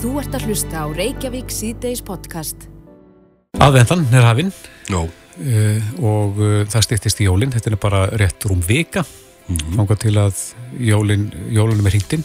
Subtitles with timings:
[0.00, 2.62] Þú ert að hlusta á Reykjavík síðdeis podcast.
[3.60, 4.48] Aðvendan er hafinn
[4.88, 7.52] Já, uh, og uh, það styrtist í jólinn.
[7.52, 9.04] Þetta er bara rétt rúm vika.
[9.50, 9.96] Mm -hmm.
[10.00, 10.40] til að
[10.80, 12.24] jólin, jólunum er hringtinn.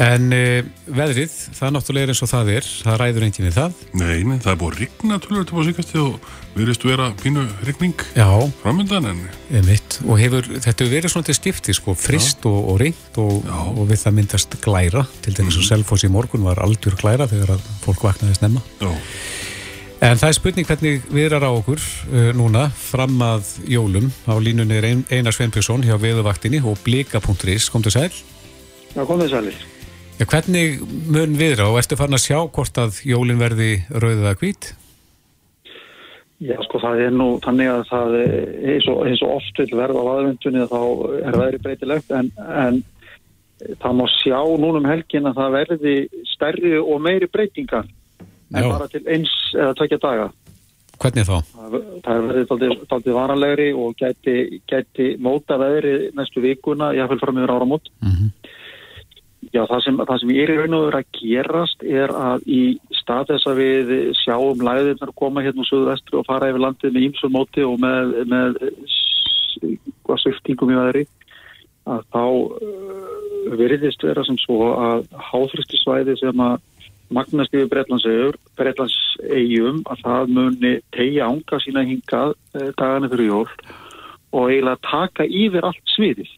[0.00, 0.60] En uh,
[0.96, 2.68] veðrið, það náttúrulega er eins og það er.
[2.86, 3.80] Það ræður enginn við það.
[4.00, 7.08] nei, nei, það er búið að rigna tölur til búið síkast og við erum vera
[7.20, 8.28] pínu rigning Já,
[8.62, 9.20] framöndan en
[9.50, 13.50] Einmitt, og hefur, þetta hefur verið svona til stifti sko, frist og, og reynd og,
[13.74, 15.04] og við það myndast glæra.
[15.26, 18.62] Til dæmis og Selfoss í morgun var algjör glæra þegar að fólk vaknaði snemma.
[18.80, 18.88] Já,
[20.08, 24.08] en það er spurning hvernig viðrar á okkur uh, núna fram að jólum.
[24.24, 28.08] Á línunni er ein, Einar Sveinbjörnsson hjá veðuvaktinni og blika.is, kom til sæl.
[28.96, 29.60] Já, komið sælir.
[30.20, 34.38] Ja, hvernig mun viðra og ertu farin að sjá hvort að jólin verði rauðið að
[34.42, 34.70] hvít?
[36.40, 38.34] Já, sko, það er nú þannig að það er
[38.72, 40.80] eins og, og oft vil verða á aðvendunni þá
[41.20, 42.82] er veðri breytilegt en, en
[43.82, 45.96] það má sjá núna um helgin að það verði
[46.30, 47.88] stærri og meiri breytingar
[48.54, 48.70] en Já.
[48.72, 50.30] bara til eins eða tvekja daga.
[51.00, 51.36] Hvernig þá?
[51.50, 54.34] Það það verði daldið varanlegri og gæti,
[54.68, 57.92] gæti móta veðri næstu vikuna, jáfnvel fram yfir áramót.
[58.04, 58.30] Mm
[59.50, 62.60] Já, það sem, það sem er í raun og veru að gerast er að í
[63.00, 63.88] stað þess að við
[64.20, 68.14] sjáum læðirnar koma hérna úr söðu og fara yfir landið með ímsum móti og með,
[68.30, 68.60] með
[70.06, 71.04] hvað sviftingum í veðri
[71.90, 76.58] að þá uh, veriðist vera sem svo að háþristisvæði sem að
[77.10, 83.48] magnast yfir Bretlandsegur, Bretlandsegjum að það muni tegja ánga sína hingað uh, dagana fyrir jól
[84.30, 86.30] og eiginlega taka yfir allt sviðið.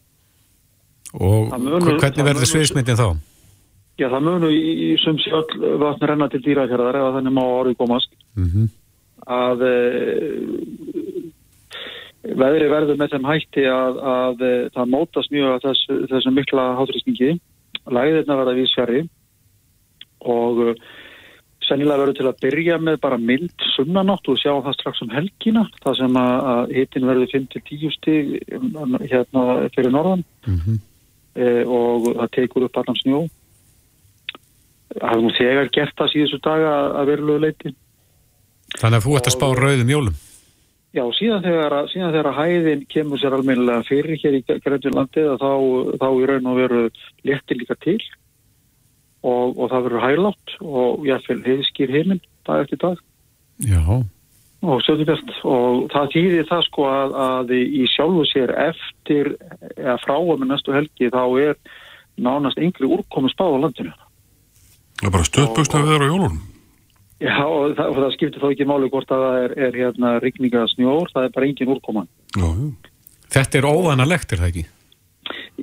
[1.13, 3.09] Og munu- hvernig verður sviðismyndin þá?
[4.01, 7.35] Já, það munu í, í sums í öll vatn renna til dýrafjörðar ef að þannig
[7.35, 8.71] má orðið komast Mm
[9.29, 9.75] að e,
[12.23, 16.67] veðri verður með þeim hætti að, að e, það mótast mjög að þess, þessum mikla
[16.79, 17.31] hátrýstingi
[17.93, 19.03] læðirna verða vísfjari
[20.33, 20.75] og e,
[21.63, 25.67] sennilega verður til að byrja með bara mild sunnanátt og sjá það strax um helgina
[25.83, 29.45] það sem að, að hitin verður 5-10 stig um, hérna
[29.75, 30.81] fyrir norðan -hmm.
[31.35, 33.21] E, og það tekur upp allan snjó.
[34.93, 37.71] Það er nú þegar gert það síðustu daga að verulegu leiti
[38.79, 40.15] Þannig að þú ert að spá rauðum jólum?
[40.93, 45.51] Já, síðan þegar, síðan þegar hæðin kemur sér almennilega fyrir hér í Grænjurlandið þá,
[46.01, 46.81] þá í raun og veru
[47.25, 47.97] léttir líka til.
[49.23, 53.01] Og, og það verður hælátt og jáfnvel heiðskýr heiminn dag eftir dag.
[53.63, 53.81] Já,
[54.63, 59.33] og stjórnubjart og það þýðir það sko að, að í sjálfu sér eftir
[59.75, 61.59] eða frá að með næstu helgi þá er
[62.23, 63.93] nánast yngri úrkomi spáð á landinu.
[65.01, 66.41] það er bara stöðböksna við á jólunum
[67.23, 70.13] Já og það, og það skiptir þá ekki máli hvort að það er, er hérna
[70.19, 72.09] rigninga snjór, það er bara engin úrkoman.
[72.35, 72.95] Já, já,
[73.37, 74.63] þetta er óvanalegt er það ekki?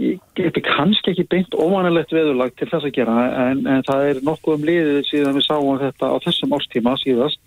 [0.01, 3.17] Ég geti kannski ekki beint óvanalegt veðurlag til þess að gera
[3.51, 7.41] en, en það er nokkuð um liðið síðan við sáum þetta á þessum árstíma síðast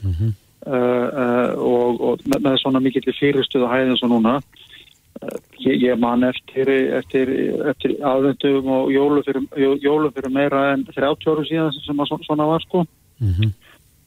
[0.00, 0.32] Mm uh,
[0.66, 4.38] og, og með, með svona mikill fyrirstuða hæðin svo núna.
[5.20, 7.32] Uh, ég, ég man eftir, eftir,
[7.72, 12.14] eftir aðvendum og jólu fyrir, jó- jólu fyrir meira en 30 árum síðan sem að
[12.24, 12.86] svona, var sko.
[13.20, 13.52] Mm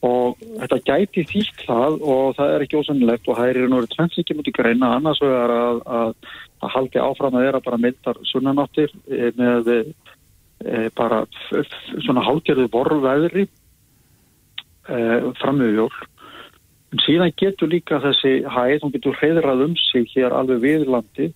[0.04, 3.92] og þetta gæti þýtt það og það er ekki ósannilegt og er raun og veru
[3.94, 4.90] tvenns ekki mútið greina.
[4.98, 6.12] Annars vegar að, að,
[6.60, 9.84] að haldi áfram að vera bara myndar sunnanáttir eh, með e,
[10.98, 11.22] bara
[11.54, 15.00] svona hálgerðu vorveðri e,
[15.40, 15.94] framöðu jól
[16.94, 21.32] en síðan getur líka þessi hæð, hún getur hreðrað um sig hér alveg við landi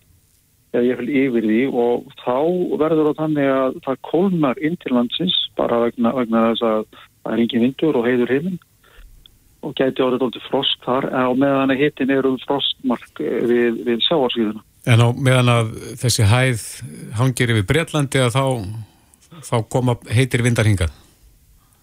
[0.76, 2.38] eða ég vil yfir því og þá
[2.82, 7.32] verður það þannig að það kólnar inn til landsins bara vegna, vegna þess að það
[7.34, 8.60] er engin vindur og heiður heiminn
[9.66, 13.82] og gæti orðið dólti frost þar á meðan að hittin er um frostmark eh, við,
[13.88, 14.62] við sjáarsvíðuna.
[14.88, 15.74] En á meðan að
[16.04, 16.68] þessi hæð
[17.18, 18.46] hangir yfir Bretlandi að þá,
[19.50, 20.94] þá koma heitir vindar hingað.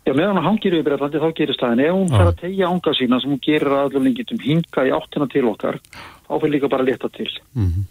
[0.04, 2.68] Já, meðan hann hangir við Breitlandi þá gerist það en ef hún fer að tegja
[2.68, 6.54] ánga sína sem hún gerir að allir lengitum hinga í áttina til okkar þá fyrir
[6.58, 7.86] líka bara að leta til Mm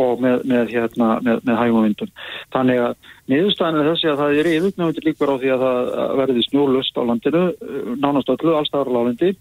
[0.00, 2.10] og með, með, hérna, með, með hægum vindum.
[2.54, 6.44] Þannig að niðurstaðan er þessi að það er yfirgnöfundi líkur á því að það verði
[6.46, 9.32] snjólust á landinu, eh, nánast öllu, allstaðar á lálendi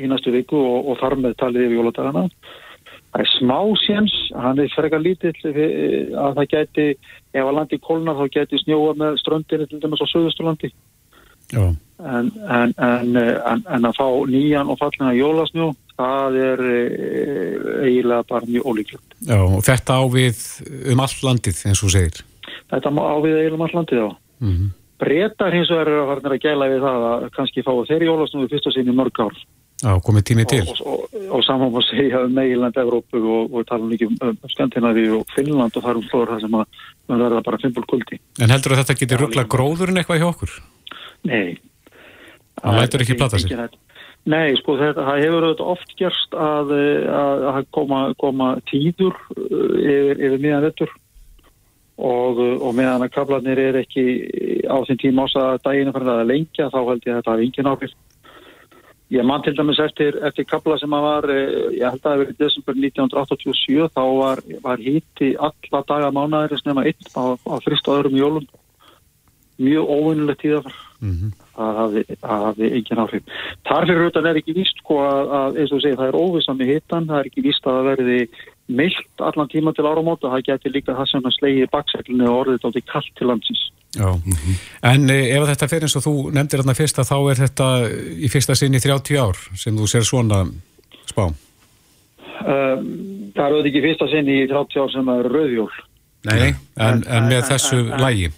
[0.00, 2.26] í næstu viku og, og þar með talið yfir jóladagana.
[3.12, 6.88] Það er smá séns, hann er frekar lítill eh, að það gæti,
[7.32, 10.72] ef að landi kólnar þá gæti snjóa með ströndinu til dæmis á söðusturlandi.
[11.52, 11.64] Já,
[12.02, 13.16] En, en, en,
[13.62, 16.78] en, að fá nýjan og fallina jólasnjó, það er e,
[17.86, 19.14] eiginlega bara mjög ólíklegt.
[19.22, 20.40] já, og þetta á við
[20.90, 22.24] um all landið eins og segir.
[22.72, 24.10] Þetta má á við eiginlega allt landið á.
[24.42, 24.70] Mm -hmm.
[24.98, 26.02] Bretar hins vegar eru
[26.34, 29.36] að gæla við það að kannski fá þeirri jólasnúi fyrst og sinni mörg ár.
[29.82, 30.66] Já, komið tímið til.
[30.66, 34.06] Og, og, og, og saman má segja um Meiland, Evrópu og, og tala um líka
[34.06, 36.66] um, um Skandinavi og Finnland og þar um flóður það sem að
[37.22, 38.20] verða bara fimpul kuldi.
[38.38, 40.54] En heldur að þetta getur ruggla gróðurinn eitthvað hjá okkur?
[41.28, 41.58] Nei.
[42.62, 43.78] Það lætur ekki plata sig?
[44.22, 46.70] Nei, sko þetta, það hefur oft gerst að,
[47.10, 50.92] að, að koma, koma tíður uh, yfir, yfir miðan vettur
[52.02, 54.04] og, og meðan að kablanir er ekki
[54.66, 57.48] á þinn tíma ás að daginu fyrir að lengja þá held ég að þetta hafi
[57.48, 57.98] engin áhrif.
[59.12, 62.14] Ég mann til dæmis eftir, eftir kabla sem að var, eh, ég held að það
[62.14, 67.54] hefur verið desember 1987, þá var, var híti alla daga mánaðir sem einn á, á
[67.60, 68.46] frist og öðrum jólum.
[69.62, 70.78] Mjög óvinnilegt tíðafar.
[71.02, 71.30] Mm -hmm.
[71.56, 73.22] Það hafi, engin áhrif.
[73.68, 76.70] Tarfir rautan er ekki víst sko að, að eins og segja, það er óvissan með
[76.72, 78.18] hitan, það er ekki víst að það verði
[78.72, 82.66] myllt allan tíma til áramóta, það getur líka það sem að slegi bakseglunni og orðið
[82.68, 83.62] átti kallt til landsins.
[83.92, 84.56] Já, mm -hmm.
[84.82, 87.66] en e, ef þetta fer eins og þú nefndir þarna fyrsta, þá er þetta
[88.24, 90.46] í fyrsta sinn í 30 ár sem þú ser svona
[91.06, 91.24] spá?
[92.42, 95.74] Um, það er auðvitað ekki fyrsta sinn í 30 ár sem er rauðjól.
[96.24, 98.30] Nei, en, en, en með en, þessu lægi?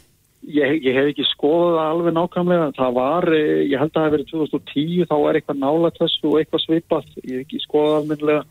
[0.45, 2.67] Ég, ég hef ekki skoðað það alveg nákvæmlega.
[2.77, 6.31] Það var, e, ég held að það hef verið 2010, þá er eitthvað nála þessu
[6.31, 7.07] og eitthvað svipað.
[7.23, 8.43] Ég hef ekki skoðað almenlega.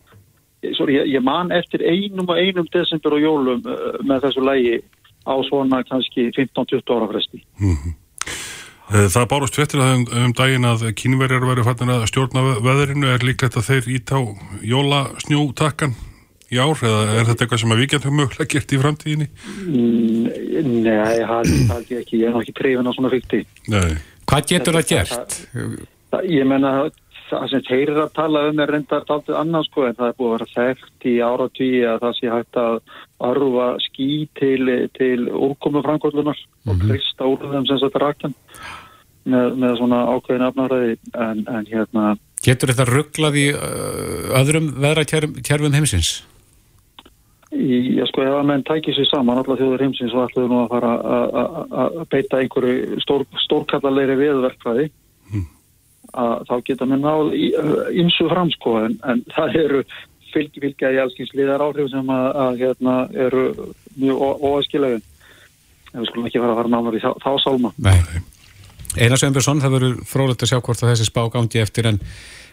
[0.78, 4.78] Sorry, ég, ég man eftir einum og einum desember og jólum uh, með þessu lægi
[5.24, 7.44] á svona kannski 15-20 ára fresti.
[7.60, 8.00] Mm -hmm.
[8.94, 13.24] Það bárust vettir að um, um daginn að kínverjar verið fannir að stjórna veðrinu er
[13.24, 14.19] líklegt að þeir ít á
[14.62, 15.96] jólasnjótakkan
[16.53, 19.29] í ár eða er þetta eitthvað sem að við getum mögulega gert í framtíðinni?
[19.67, 20.27] Mm,
[20.85, 23.45] nei, það er ekki, ég er ekki trefin á svona fyrti.
[24.29, 25.39] Hvað getur það gert?
[26.29, 26.75] Ég menna
[27.33, 30.17] það sem þeir eru að tala um er reyndar aldrei annars sko en það er
[30.19, 32.75] búið að vera þekkt í áratvíi að það sé hægt að
[33.29, 34.09] arfa ský
[34.39, 34.63] til,
[34.97, 36.69] til úrkomu framkvöldunar mm -hmm.
[36.69, 36.91] og mhm.
[36.91, 38.35] kristá úr þeim sem þetta rakjan
[39.23, 45.73] með, með svona ákveðin afnæðraði en, en hérna Getur þetta rugglað í uh, öðrum veðrakjærfum
[45.77, 46.23] heimsins?
[47.53, 50.71] Já sko ef að menn tækir sér saman alla þjóður heimsins og ætlaðu nú að
[50.71, 50.94] fara
[51.83, 54.88] að beita einhverju stór, stórkallarleiri viðverkvæði
[56.13, 57.31] að þá geta mér náð
[58.03, 59.81] ímsu framsko en, en það eru
[60.33, 62.95] fylg, fylgja í allskynsliðar áhrif sem að, að hérna,
[63.27, 63.47] eru
[64.01, 65.03] mjög óæskilegin
[65.94, 67.73] en við skulum ekki fara að fara náður í þá, þá sálma.
[67.85, 68.23] Nei.
[68.97, 72.00] Einar Sveinbjörnsson, það verður frólægt að sjá hvort að þessi spá gangi eftir en,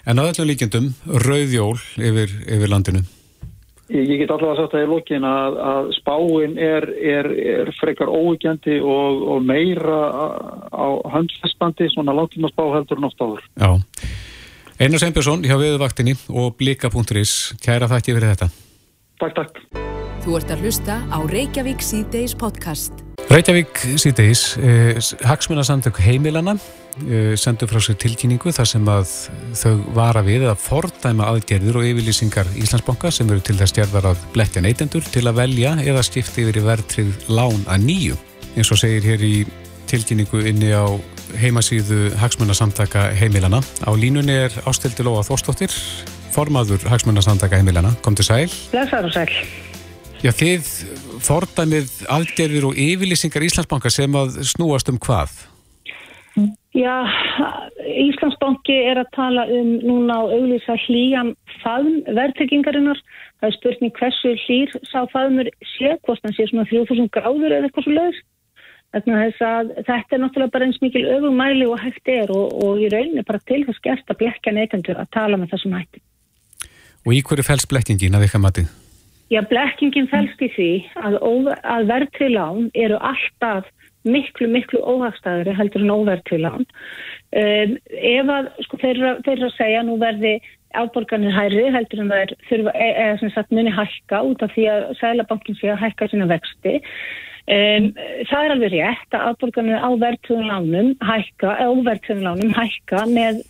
[0.09, 0.93] en að öllum líkjendum
[1.25, 3.05] rauðjól yfir, yfir landinu
[3.91, 7.27] Ég get allavega að setja í lókin að, að spáin er, er,
[7.57, 9.99] er frekar óvíkjandi og, og meira
[10.71, 13.45] á handfestbandi, svona langtíma spá heldur en oft áður.
[13.59, 13.71] Já.
[14.81, 17.35] Einar Sembjörnsson hjá Viðvaktinni og Blika.is.
[17.61, 18.51] Kæra þakki fyrir þetta.
[19.21, 19.63] Takk, takk.
[20.25, 23.00] Þú ert að hlusta á Reykjavík C-Days podcast.
[23.29, 26.57] Reykjavík C-Days, eh, hagsmunarsamtök heimilana
[27.09, 29.13] Eh, sendu frá sér tilkynningu þar sem að
[29.57, 34.25] þau vara við að fordæma aðgerður og yfirlýsingar Íslandsbanka sem eru til þess stjærðar að
[34.35, 38.19] blekja neytendur til að velja eða skipta yfir í verðtrið lán að nýju.
[38.59, 39.35] Eins og segir hér í
[39.91, 40.87] tilkynningu inni á
[41.41, 43.63] heimasíðu Hagsmunarsamtaka heimilana.
[43.87, 45.73] Á línunni er Ástildi Lóa Þórstóttir,
[46.35, 47.95] formaður Hagsmunarsamtaka heimilana.
[48.03, 48.51] Kom til sæl.
[48.75, 49.31] Blessaður og sæl.
[50.21, 50.75] Já, þið
[51.27, 55.33] fordæmið aðgerður og yfirlýsingar Íslandsbanka sem að snúast um hvað?
[56.77, 57.03] Já,
[57.83, 61.33] Íslandsbanki er að tala um núna á auglýsa hlýjan
[61.65, 63.01] faðum verðtryggingarinnar.
[63.41, 67.71] Það er spurning hversu hlýr sá faðumur sé, hvort hann sé svona 3000 gráður eða
[67.71, 68.21] eitthvað svo leiðis.
[68.91, 73.43] Þetta er náttúrulega bara eins mikil öfumæli og hægt er og, og í rauninni bara
[73.47, 76.03] til þess gert að blekja neytendur að tala með þessum hætti.
[77.07, 78.73] Og í hverju fælst blekkingin að eitthvað matið?
[79.31, 81.21] Já, blekkingin fælst í því að,
[81.63, 83.69] að verðtrið lán eru alltaf
[84.09, 86.65] miklu, miklu óhagstæðri heldur en óverðtilan.
[87.31, 90.41] Um, ef að, sko, þeirra, þeirra segja nú verði
[90.79, 94.55] afborgarnir hæri heldur en það er þurfa, e, eða sem sagt muni hækka út af
[94.55, 96.75] því að Sælabankin sé að hækka sína vexti.
[97.51, 97.89] Um,
[98.31, 103.41] það er alveg rétt að afborgarnir á verðtöðunlánum hækka, eða óverðtöðunlánum hækka með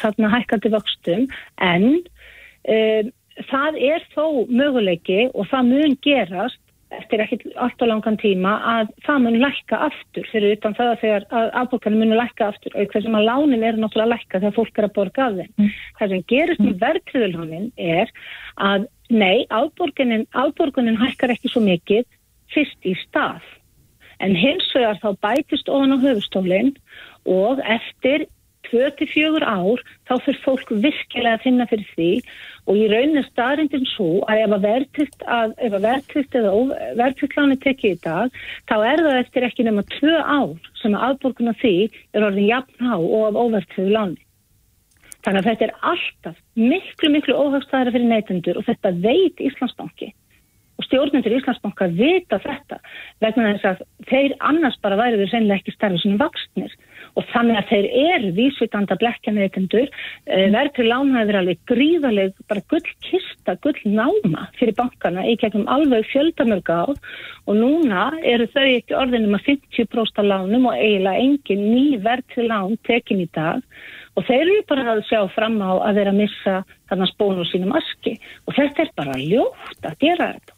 [0.00, 1.28] þarna hækkandi vöxtum
[1.64, 3.14] en um,
[3.50, 6.62] það er þó möguleiki og það mun gerast
[6.94, 11.26] eftir ekkert alltaf langan tíma að það mun lækka aftur fyrir utan það að þegar
[11.60, 14.86] afborgarnir munu lækka aftur og hvað sem að lánin er náttúrulega lækka þegar fólk er
[14.86, 15.50] að borga af þeim.
[15.56, 15.72] Mm.
[15.98, 16.80] Það sem gerist með mm.
[16.84, 18.14] verðtriðulónin er
[18.68, 22.06] að nei, afborgunin hækkar ekki svo mikið
[22.54, 23.42] fyrst í stað
[24.22, 26.72] en hins vegar þá bætist ofan á höfustólinn
[27.26, 28.28] og eftir
[28.70, 32.10] 24 ár þá fyrir fólk virkilega að finna fyrir því.
[32.66, 36.54] Og í rauninni staðrindin svo að ef að verðtrykt eða
[36.98, 41.08] verðtrykt láni tekið í dag þá er það eftir ekki nema 2 ár sem að
[41.10, 41.74] aðborguna því
[42.12, 44.22] er orðin jafn á og af óverðtrykt láni.
[45.26, 50.12] Þannig að þetta er alltaf miklu, miklu óhagstæðara fyrir neytendur og þetta veit Íslandsbanki.
[50.78, 52.78] Og stjórnendur Íslandsbanka vita þetta
[53.24, 53.80] vegna þess að
[54.10, 56.76] þeir annars bara væri við reynilega ekki starfið svona vaksnir
[57.16, 62.84] og þannig að þeir eru vísvitanda blekja neytendur eh, verður lánaður alveg gríðaleg bara gull
[63.06, 66.86] kista, gull náma fyrir bankana í gegnum alveg fjöldamörga á
[67.46, 72.76] og núna eru þau ekki orðinum að 50% lánum og eiginlega engin ný verður lán
[72.88, 73.62] tekin í dag.
[74.16, 76.54] Og þeir eru bara að sjá fram á að vera að missa
[76.90, 78.16] þannig spónu sínum aski.
[78.48, 80.56] Og þetta er bara ljótt að gera þetta.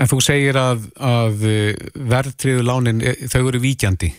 [0.00, 1.46] En þú segir að, að
[2.10, 4.10] verðtriðu lánin, eh, þau eru víkjandi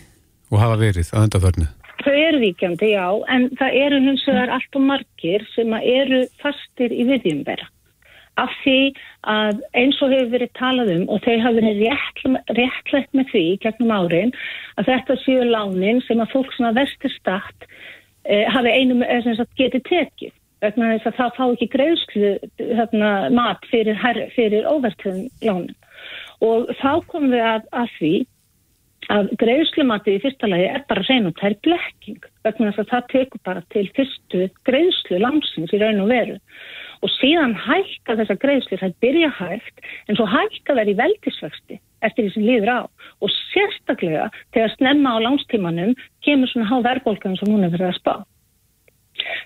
[0.52, 1.68] og hafa verið að undarförnu?
[2.02, 6.94] Þau eru víkjandi, já, en það eru hins vegar allt og margir sem eru fastir
[6.96, 7.68] í viðjum vera.
[8.42, 8.94] Af því
[9.30, 11.82] að eins og hefur verið talað um og þau hafa verið
[12.58, 14.32] réttlegt með því gegnum árin
[14.80, 17.68] að þetta séu lánin sem að fólk að vestur start
[18.24, 22.32] eh, hafi einum getið tekið vegna þess að það fá ekki greiðslu
[22.62, 24.02] hérna, mat fyrir,
[24.36, 25.76] fyrir óvertum lánum.
[26.42, 28.14] Og þá komum við að, að því
[29.10, 33.08] að greiðslumatið í fyrsta lagi er bara reyn og tær blekking vegna þess að það
[33.14, 36.38] tekur bara til fyrstu greiðslu langsins í raun og veru.
[37.02, 42.28] Og síðan hækka þessa greiðslu það byrja hægt en svo hækka þær í veldisvexti eftir
[42.28, 42.82] því sem líður á.
[43.22, 48.00] Og sérstaklega þegar snemma á langstímanum kemur svona há verðbólkan sem hún er verið að
[48.02, 48.16] spá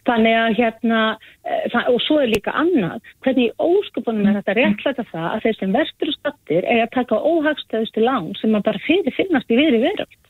[0.05, 0.99] Þannig að hérna,
[1.43, 5.57] eh, og svo er líka annað, hvernig í óskupunum er þetta réttlæta það að þeir
[5.59, 9.59] sem vestur og stattir er að taka óhagstöðustu lán sem maður bara fyrir finnast í
[9.59, 10.21] veri veröld.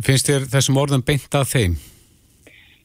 [0.00, 1.80] Finnst þér þessum orðum beint að þeim?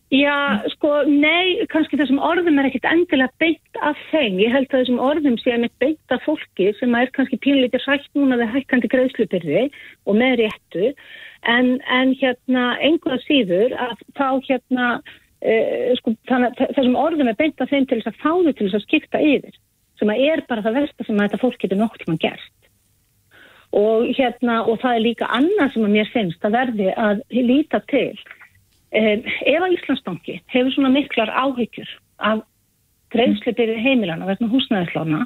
[0.07, 4.37] Já, sko, nei, kannski þessum orðum er ekkit endilega beint af þeim.
[4.39, 7.83] Ég held að þessum orðum sé að með beint af fólki sem er kannski pínleikir
[7.83, 9.65] hrætt núna við hækkandi greiðslupyrði
[10.07, 10.93] og með réttu,
[11.43, 14.89] en, en hérna, einhverja síður að þá hérna,
[15.37, 18.63] Uh, sko, þannig þessum orðum er beint að þeim til þess að fá þau til
[18.63, 19.57] þess að skipta yfir
[19.99, 22.69] sem að er bara það versta sem að þetta fólk getur nokkur tíma gert.
[23.77, 27.83] Og hérna og það er líka annað sem að mér finnst að verði að líta
[27.91, 28.17] til.
[28.97, 29.21] Um,
[29.53, 31.93] ef að Íslandsbanki hefur svona miklar áhyggjur
[32.25, 32.41] af
[33.13, 35.21] greiðslipirði heimilana verðna húsnæðislána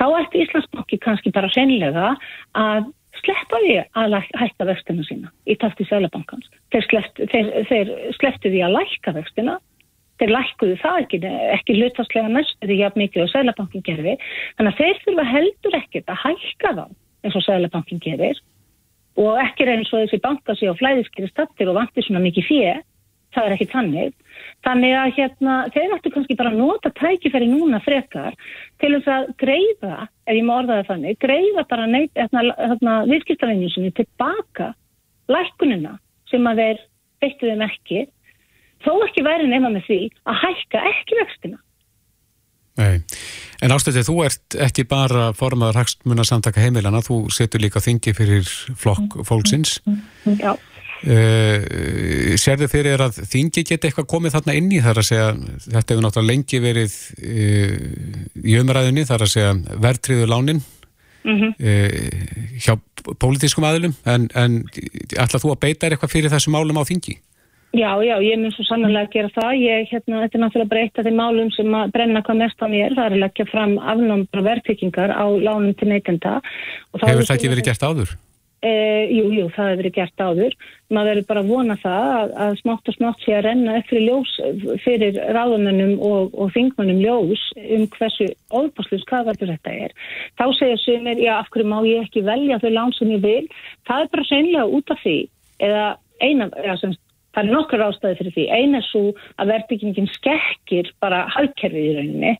[0.00, 2.14] þá ætti Íslandsbanki kannski bara senlega
[2.56, 2.88] að
[3.20, 6.48] sleppa því að hætta vextina sína í tafti Sælabankans.
[6.72, 9.58] Þeir, sleppt, þeir, þeir slepptu því að lækka vextina,
[10.22, 11.20] þeir lækkuðu það ekki,
[11.56, 14.16] ekki hlutastlega næstu því að mikið á Sælabankin gerfi,
[14.56, 16.84] þannig að þeir þurfa heldur ekkert að hækka þá
[17.22, 18.40] eins og Sælabankin gerir
[19.20, 22.74] og ekki reyns og þessi banka sé á flæðiskeri stattir og vantir svona mikið fjö,
[23.36, 24.14] það er ekki tannig.
[24.62, 28.36] Þannig að hérna, þeir ættu kannski bara að nota tækifæri núna frekar
[28.82, 33.90] til þess að greiða, ef ég má orða það þannig, greiða bara hérna, hérna, viðskiptavenjusinu
[33.98, 34.70] tilbaka
[35.32, 35.96] lækkunina
[36.30, 36.86] sem að þeir
[37.22, 38.06] beittu þeim ekki,
[38.86, 40.00] þó ekki væri nefna með því
[40.30, 41.62] að hækka ekki vextina.
[42.78, 43.02] Nei,
[43.60, 48.46] en ástöðið, þú ert ekki bara formadur hagstmuna samtaka heimilana, þú setur líka þingi fyrir
[48.80, 49.80] flokk fólksins.
[50.38, 50.54] Já.
[51.02, 55.24] Uh, sérðu fyrir að þingi geti eitthvað komið þarna inn í þar að segja
[55.64, 57.74] þetta hefur náttúrulega lengi verið uh,
[58.46, 60.62] í umræðinni þar að segja verðtriðu lánin
[61.26, 61.52] mm -hmm.
[61.58, 62.78] uh, hjá
[63.18, 64.62] pólitískum aðlum en, en
[65.18, 67.18] ætlað þú að beita er eitthvað fyrir þessu málum á þingi?
[67.72, 71.02] Já, já, ég mun svo sannlega að gera það ég, hérna, þetta er náttúrulega breyta
[71.02, 74.42] þeim málum sem að brenna hvað mest á mér, það er að leggja fram afnámbra
[74.44, 76.42] verðtryggingar á lánum til neytenda
[77.00, 78.12] Hefur það ekki verið gert áður?
[78.62, 78.72] E,
[79.10, 80.52] jú, jú, það hefur verið gert áður.
[80.94, 84.04] Maður verður bara að vona það að, að smátt og smátt sé að renna eftir
[84.04, 84.34] ljós
[84.84, 89.96] fyrir ráðunum og, og þingmannum ljós um hversu óbáslu skadverður þetta er.
[90.38, 93.50] Þá segja sumir, já, af hverju má ég ekki velja þau lán sem ég vil?
[93.90, 95.18] Það er bara sennilega út af því
[95.66, 95.84] eða
[96.22, 97.01] eina, eða semst
[97.32, 98.44] Það er nokkur ástæði fyrir því.
[98.58, 99.02] Einn er svo
[99.40, 102.32] að verðbyggingin skekkir bara hagkerfið í rauninni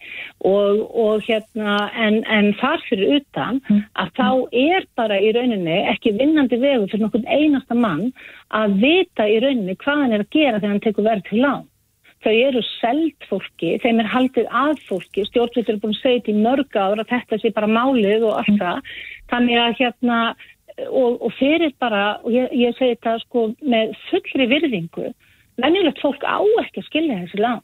[0.49, 3.62] og, og hérna en, en þar fyrir utan
[3.96, 4.28] að þá
[4.64, 8.11] er bara í rauninni ekki vinnandi vegu fyrir nokkur einasta mann
[8.52, 11.68] að vita í rauninni hvað hann er að gera þegar hann tekur verð til lán.
[12.22, 16.30] Þau eru seld fólki, þeim er haldið að fólki, stjórnveitur er búin að segja þetta
[16.30, 18.92] í mörg ára, þetta sé bara málið og allt það.
[19.32, 20.18] Þannig að hérna
[20.88, 25.11] og, og fyrir bara, og ég, ég segi þetta sko með fullri virðingu,
[25.62, 27.61] venjulegt fólk á ekki að skilja þessi lán.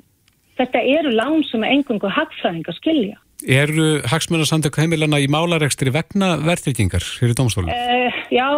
[0.58, 3.18] Þetta eru lán sem engungu hagfræðing að skilja.
[3.46, 7.70] Eru hagsmunarsamtök heimilana í málarekstri vegna verðtryggingar fyrir dómstólum?
[7.70, 8.48] Uh, já,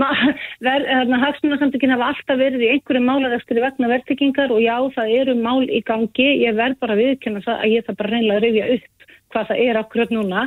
[0.00, 5.82] hagsmunarsamtökin hafa alltaf verið í einhverju málarekstri vegna verðtryggingar og já, það eru mál í
[5.84, 6.30] gangi.
[6.46, 8.97] Ég verð bara viðkjöna það að ég það bara reynilega rifja upp
[9.32, 10.44] hvað það er akkurat núna.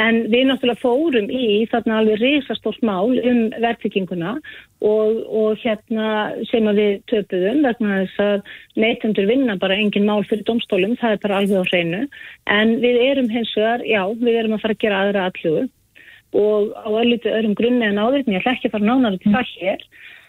[0.00, 4.34] En við náttúrulega fórum í þarna alveg risastórt mál um verðbygginguna
[4.84, 6.08] og, og hérna
[6.50, 8.52] sem að við töpuðum vegna þess að
[8.84, 12.02] neytendur vinna bara engin mál fyrir domstólum, það er bara alveg á hreinu.
[12.50, 15.66] En við erum hins vegar, já, við erum að fara að gera aðra allugu
[16.34, 19.34] og á ölliti öðrum grunni en áður, en ég ætla ekki að fara nánar til
[19.36, 19.84] það hér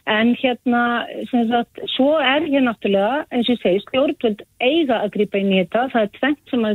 [0.05, 5.39] En hérna, sagt, svo er hér náttúrulega, eins og ég segi, stjórnvöld eiga að gripa
[5.41, 5.88] inn í þetta.
[5.93, 6.67] Það er tvengt sem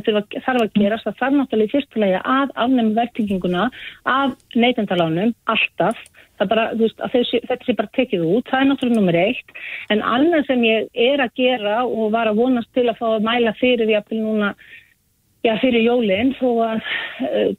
[0.46, 1.06] þarf að gerast.
[1.06, 3.68] Það þarf náttúrulega í fyrstulega að afnæma vertinginguna
[4.10, 6.02] af neytendalánum, alltaf.
[6.40, 8.50] Bara, veist, þessi, þetta sé bara tekið út.
[8.50, 9.56] Það er náttúrulega nummer eitt.
[9.94, 13.26] En annað sem ég er að gera og var að vonast til að fá að
[13.28, 14.54] mæla fyrir því að núna
[15.46, 16.80] já, fyrir jólinn þó að
[17.26, 17.50] uh,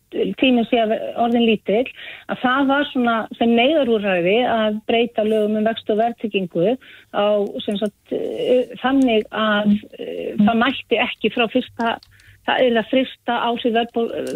[0.41, 1.85] tíminn sé að orðin lítill
[2.31, 6.73] að það var svona sem neyðarúræði að breyta lögum um vext og verðtryggingu
[7.15, 7.25] á
[7.65, 11.95] sagt, uh, þannig að uh, það mætti ekki frá fyrsta
[12.47, 13.79] það er að frista áhrif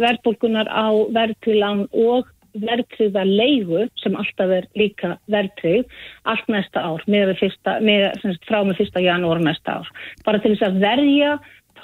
[0.02, 5.92] verðbólkunar á verðtrygglan og verðtryggða leigu sem alltaf er líka verðtrygg
[6.30, 8.08] allt næsta ár með fyrsta, með,
[8.48, 9.92] frá með fyrsta janúar næsta ár.
[10.26, 11.36] Bara til þess að verja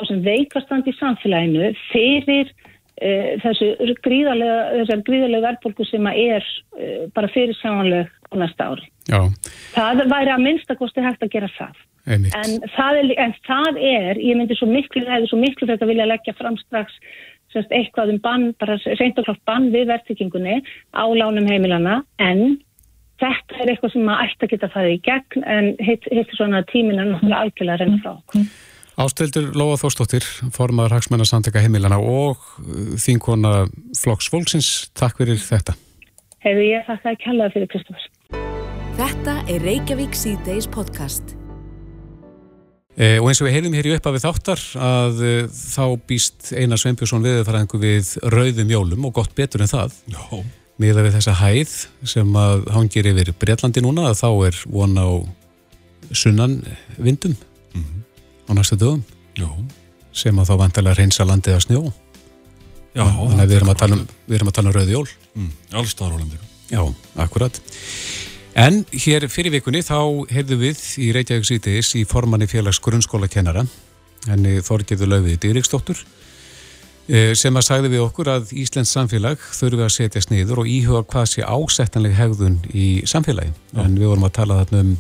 [0.01, 7.31] þá sem veikastand í samfélaginu fyrir uh, þessu gríðarlega, gríðarlega verðbólku sem er uh, bara
[7.31, 8.89] fyrir sjáanleg á næsta ári.
[9.12, 9.22] Já.
[9.75, 11.81] Það væri að minnstakosti hægt að gera það.
[12.10, 12.24] En
[12.74, 16.08] það, er, en það er, ég myndi svo miklu, hefði svo miklu fyrir að vilja
[16.10, 16.96] leggja fram strax
[17.53, 20.62] semst, eitthvað um bann, bara reynd og klart bann við verðtíkingunni
[20.96, 22.58] á lánum heimilana en
[23.22, 26.63] þetta er eitthvað sem maður ætti að geta það í gegn en hitt, hitt svona
[26.72, 28.48] tíminn er náttúrulega algjörlega reynd frá okkur.
[29.00, 35.77] Ástildur Lóa Þórstóttir, formadur Hagsmennasandega heimilana og uh, þínkona Flokks Volksins, takk fyrir þetta.
[36.43, 38.10] Hefur ég þakka að kella fyrir Kristófs.
[38.98, 41.38] Þetta er Reykjavík C-Days podcast.
[43.00, 46.81] E, og eins og við heilum hér í uppafið þáttar að e, þá býst Einar
[46.81, 49.95] Sveinbjörnsson viðfæraðingu við rauðum jólum og gott betur en það.
[50.12, 50.43] Já.
[50.81, 51.77] Miða við þessa hæð
[52.12, 55.10] sem að hangir yfir Breitlandi núna að þá er von á
[56.12, 56.60] sunnan
[57.00, 57.38] vindum.
[57.71, 58.00] Mm -hmm
[58.48, 59.03] á næsta dögum.
[59.38, 59.48] Já.
[60.12, 61.81] sem að þá vantilega reynsa landið að snjó.
[62.91, 65.05] Já, þannig að við erum að tala um, erum að tala um rauði jól.
[65.36, 66.81] Mm, Allstaðar á landið Já,
[67.24, 67.60] akkurat.
[68.60, 70.00] En hér fyrir vikunni þá
[70.31, 73.63] heyrðu við í Reykjavík sítiðis í formanni félags grunnskóla kennara
[74.27, 76.01] henni Þorgiður Lauviði Dýriksdóttur
[77.07, 81.05] eh, sem að sagði við okkur að Íslands samfélag þurfi að setja sniður og íhuga
[81.13, 83.55] hvað sé ásettanleg hegðun í samfélagi.
[83.72, 83.85] Já.
[83.85, 84.94] en við vorum að tala þarna um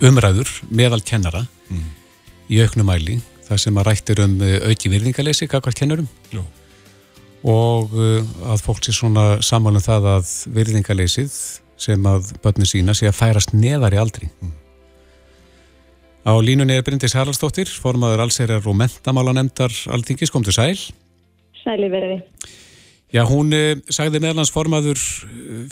[0.00, 1.88] umræður meðal kennara mm.
[2.48, 3.18] í auknum mæli
[3.50, 6.44] það sem að rættir um uh, auki virðingalesi kakvart kennurum Jó.
[7.50, 8.22] og uh,
[8.52, 11.36] að fólk sé svona samanlum það að virðingalesið
[11.80, 14.54] sem að börnum sína sé að færast neðar í aldri mm.
[16.30, 20.76] á línunni er Bryndis Haraldsdóttir formaður allsærar og mentamálanemndar Alþingis, kom til sæl
[21.60, 22.22] Sæli verði
[23.10, 23.50] Já, hún
[23.90, 25.00] sagði meðlandsformaður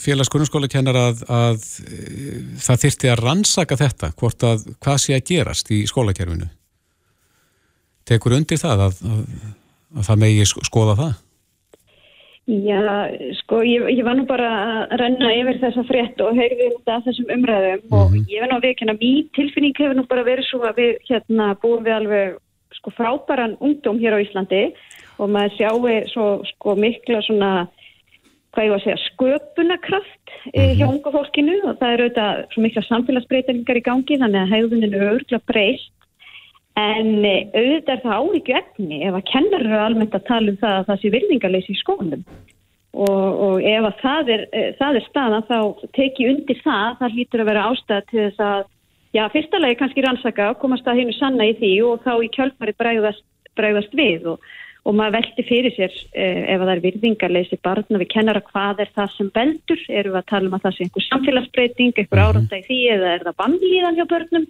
[0.03, 5.73] félagsgrunnsskólakennar að, að eh, það þyrti að rannsaka þetta, hvort að hvað sé að gerast
[5.75, 6.51] í skólakerfinu.
[8.09, 9.25] Tekur undir það að, að,
[9.97, 11.17] að það megi skoða það?
[12.49, 12.81] Já,
[13.43, 17.09] sko, ég, ég var nú bara að renna yfir þessa frétt og heyrði þetta að
[17.11, 17.99] þessum umræðum mm -hmm.
[17.99, 20.95] og ég verði nú að viðkynna, mín tilfinning hefur nú bara verið svo að við
[21.11, 22.39] hérna búum við alveg
[22.79, 24.63] sko frábæran ungdóm hér á Íslandi
[25.19, 27.69] og maður sjáu svo sko mikla svona
[28.59, 30.75] hvað ég var að segja, sköpunakraft mm -hmm.
[30.79, 31.57] hjá unga fólkinu.
[31.68, 35.94] Og það er auðvitað svo mikla samfélagsbreytingar í gangi þannig að hægðuninu er örgla breyst
[36.79, 40.59] en eh, auðvitað er það ávíkju efni ef að kennar eru almennt að tala um
[40.62, 42.23] það að það sé virðingarleysi í skólum
[42.94, 45.59] og, og ef að það er, eh, það er staðan þá
[45.99, 48.62] teki undir það, það hlýtur að vera ástæða til þess að
[49.16, 52.75] já, fyrsta lagi kannski rannsaka komast að hennu sanna í því og þá í kjálfari
[52.79, 53.25] bregðast,
[53.59, 54.27] bregðast við.
[54.35, 54.38] Og
[54.88, 58.92] og maður veldi fyrir sér eh, ef það er virðingarleysi barna við kennara hvað er
[58.96, 62.29] það sem veldur eru við að tala um að það sé einhver samfélagsbreyting einhver mhm.
[62.29, 64.48] áranda í því eða er það bannlíðan hjá börnum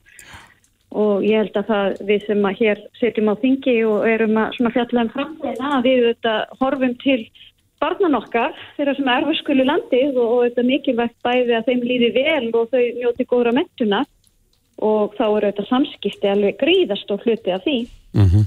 [0.88, 4.72] og ég held að það við sem að hér setjum á þingi og erum að
[4.76, 7.20] fjalla um framlega að við þetta horfum til
[7.82, 12.46] barnan okkar þeirra sem er erfarskulu landið og, þetta mikilvægt bæði að þeim líði vel
[12.54, 14.04] og þau njóti góðra mentuna
[14.78, 17.78] og þá eru þetta samskipti alveg gríðast og hluti af því
[18.14, 18.46] mm -hmm.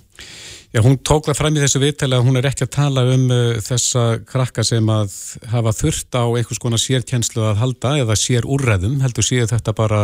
[0.71, 3.25] Já, hún tók það fram í þessu viðtæli að hún er ekki að tala um
[3.27, 5.17] uh, þessa krakka sem að
[5.51, 9.99] hafa þurft á einhvers konar sérkjenslu að halda eða sér úrreðum, heldur séu þetta bara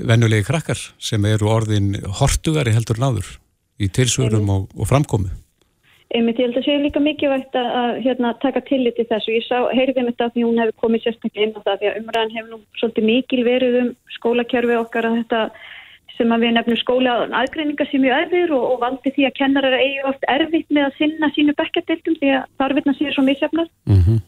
[0.00, 3.28] vennulegi krakkar sem eru orðin hortugari heldur náður
[3.76, 5.28] í tilsvörum og, og framkomu.
[6.14, 9.36] Einmitt, ég held að séu líka mikilvægt að, að hérna, taka tillit í þessu.
[9.36, 12.00] Ég sá, heyrði mitt af því hún hefur komið sérstaklega inn á það því að
[12.00, 15.40] umræðan hefur nú svolítið mikil verið um skólakerfi okkar að þetta
[16.18, 19.78] sem að við nefnum skóla aðgreininga sem mjög erfir og, og valdi því að kennarar
[19.80, 23.68] eigi oft erfitt með að sinna sínu bekkjadildum því að þarfirna séu svo misjafnar.
[23.90, 24.22] Mm -hmm.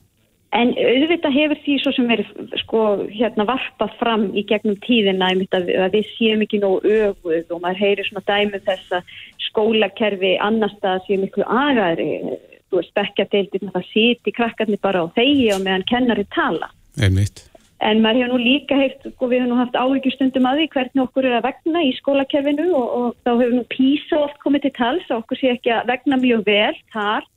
[0.57, 2.29] En auðvitað hefur því svo sem verið
[2.63, 7.61] sko, hérna, varpað fram í gegnum tíðina að, að við séum ekki nógu öguð og
[7.65, 9.03] maður heyrir svona dæmið þess að
[9.49, 12.39] skólakerfi annar stað séu miklu aðgæðri.
[12.71, 16.71] Þú veist, bekkjadildin það siti krakkarnir bara á þegi og meðan kennari tala.
[16.97, 17.45] Einmitt.
[17.85, 21.03] En maður hefur nú líka heilt, sko, við hefum nú haft áhyggjustundum að því hvernig
[21.03, 24.75] okkur er að vegna í skólakerfinu og, og þá hefur nú písa oft komið til
[24.79, 27.29] tals og okkur sé ekki að vegna mjög vel þar.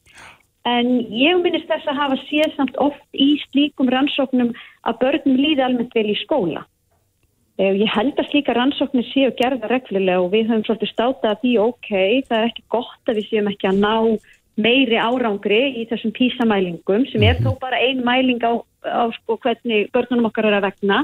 [0.70, 4.54] En ég minnist þess að hafa séð samt oft í slíkum rannsóknum
[4.88, 6.64] að börnum líði almennt vel í skóla.
[7.60, 11.42] Eh, ég held að slíka rannsóknir séu gerða reglulega og við höfum svolítið státað að
[11.42, 11.90] því ok,
[12.30, 13.96] það er ekki gott að við séum ekki að ná
[14.60, 19.90] meiri árangri í þessum písamælingum sem er þó bara ein mæling á, á sko, hvernig
[19.96, 21.04] börnunum okkar er að vegna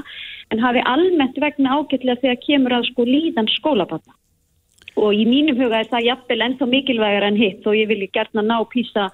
[0.52, 4.16] en hafi almennt vegna ágætlega þegar kemur að sko líðan skólabanna
[4.96, 8.44] og í mínum huga er það jafnvel ennþá mikilvægar en hitt og ég vil gerna
[8.44, 9.10] ná písa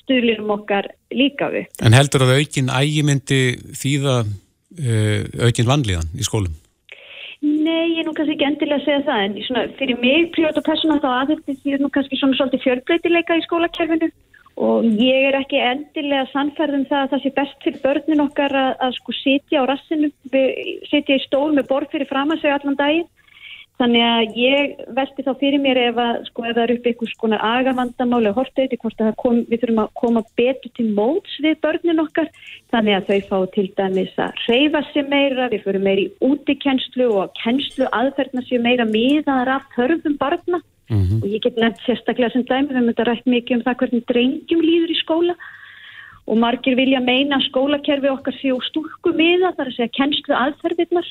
[0.00, 1.66] stuðlirum okkar líka við.
[1.82, 3.40] En heldur að aukin ægimyndi
[3.76, 6.54] þýða uh, aukin vanlíðan í skólum?
[7.44, 10.60] Nei, ég er nú kannski ekki endilega að segja það en svona, fyrir mig, prívat
[10.60, 14.08] og persóna þá aðeins því er nú kannski svona svolítið fjörbreytileika í skólakerfinu.
[14.56, 18.70] Og ég er ekki endilega sannferðum það að það sé best fyrir börnin okkar að,
[18.86, 20.08] að sko sitja á rassinu,
[20.88, 23.10] sitja í stól með borð fyrir fram að segja allan daginn
[23.76, 27.16] Þannig að ég velti þá fyrir mér ef, að, sko, ef það eru upp einhvers
[27.20, 31.58] konar agavandamáli og hortið til hvort kom, við þurfum að koma betur til móts við
[31.66, 32.30] börnin okkar.
[32.72, 37.10] Þannig að þau fá til dæmis að reyfa sér meira, við fyrir meira í útikenslu
[37.20, 40.62] og kenslu aðferðna sér meira miðaðar af þörfum barna.
[40.88, 41.20] Mm -hmm.
[41.22, 44.04] og ég get nefnt sérstaklega sem dæmi við höfum þetta rætt mikið um það hvernig
[44.06, 45.34] drengjum líður í skóla.
[46.26, 51.06] Og margir vilja meina að skólakerfi okkar séu stúrku miða þar að segja kenslu aðferðirnar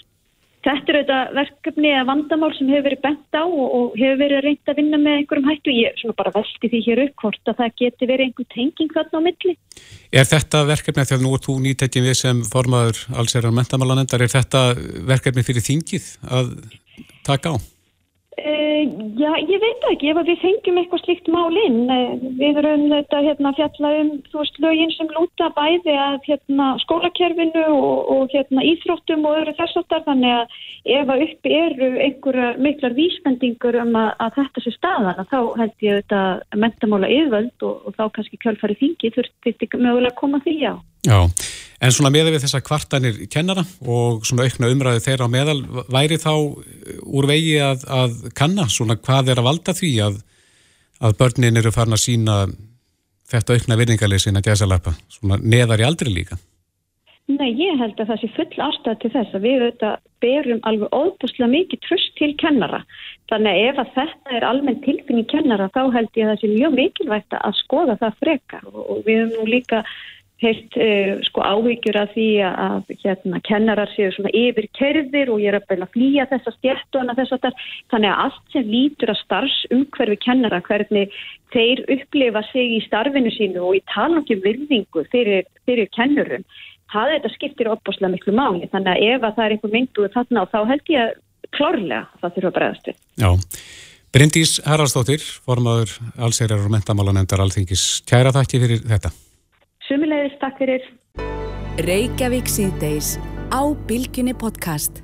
[0.65, 4.39] Þetta er auðvitað verkefni eða vandamál sem hefur verið bent á og, og hefur verið
[4.47, 5.75] reynd að vinna með einhverjum hættu.
[5.75, 9.21] Ég svona bara velti því hér upp hvort að það geti verið einhver tenging þarna
[9.21, 9.53] á milli.
[10.09, 14.25] Er þetta verkefni, þegar nú er þú nýtættin við sem formaður alls er á mentamálanendar,
[14.25, 14.65] er þetta
[15.13, 16.51] verkefni fyrir þingið að
[17.29, 17.74] taka á?
[18.35, 18.83] Uh,
[19.15, 23.21] já, ég veit ekki, ef við fengjum eitthvað slikt mál inn, uh, við erum þetta
[23.23, 28.65] hérna fjalla um, þú veist, lögin sem lúta bæði að hérna skólakerfinu og, og hérna
[28.67, 30.57] íþróttum og öðru þessartar, þannig að
[30.97, 35.87] ef að uppi eru einhverja miklar vísbendingur um að, að þetta sé staðana, þá held
[35.87, 40.57] ég þetta mentamála yfirvöld og, og þá kannski kjálfari þingi þurfti mögulega að koma því
[40.67, 40.75] á.
[41.05, 41.19] Já,
[41.85, 45.59] en svona meða við þessa kvartanir kennara og svona aukna umræði þeirra á meðal,
[45.93, 46.31] væri þá
[47.05, 50.17] úr vegi að, að kanna svona hvað er að valda því að,
[51.05, 52.39] að börnin eru farin að sína
[53.29, 56.39] þetta aukna vinningarleysin að gæsa lappa, svona neðar í aldri líka?
[57.25, 60.91] Nei, ég held að það sé full ástæð til þess að við auðvitað berum alveg
[60.93, 62.83] óbúslega mikið tröst til kennara.
[63.31, 66.49] Þannig að ef að þetta er almenn tilfinning kennara þá held ég að það sé
[66.51, 69.81] mjög mikilvægt að skoða það frekar og, og við höfum nú líka
[70.45, 75.51] heilt uh, sko áhyggjur af því að hérna kennarar séu svona yfir kerðir og ég
[75.51, 78.69] er að beina að flýja þessa stjættu og þess að það þannig að allt sem
[78.75, 81.19] lítur að starfsumhverfi kennara hvernig
[81.55, 86.47] þeir upplifa sig í starfinu sínu og í talangum virðingu fyrir, fyrir kennurum
[86.93, 90.13] það er þetta skiptir opbáslega miklu máli þannig að ef að það er einhver mynduð
[90.15, 91.15] þarna og þá held ég að
[91.55, 93.01] klárlega það þurfa að bregðast við.
[93.21, 93.29] Já,
[94.15, 95.91] Bryndís Haraldsdóttir, formadur
[96.23, 99.11] allseirar og mentamálanendar alþingis, kæra þakki fyrir þetta.
[99.85, 100.85] Sumulegist, takk fyrir.
[101.85, 103.19] Reykjavík síðdeis
[103.53, 105.03] á Bilginni podcast.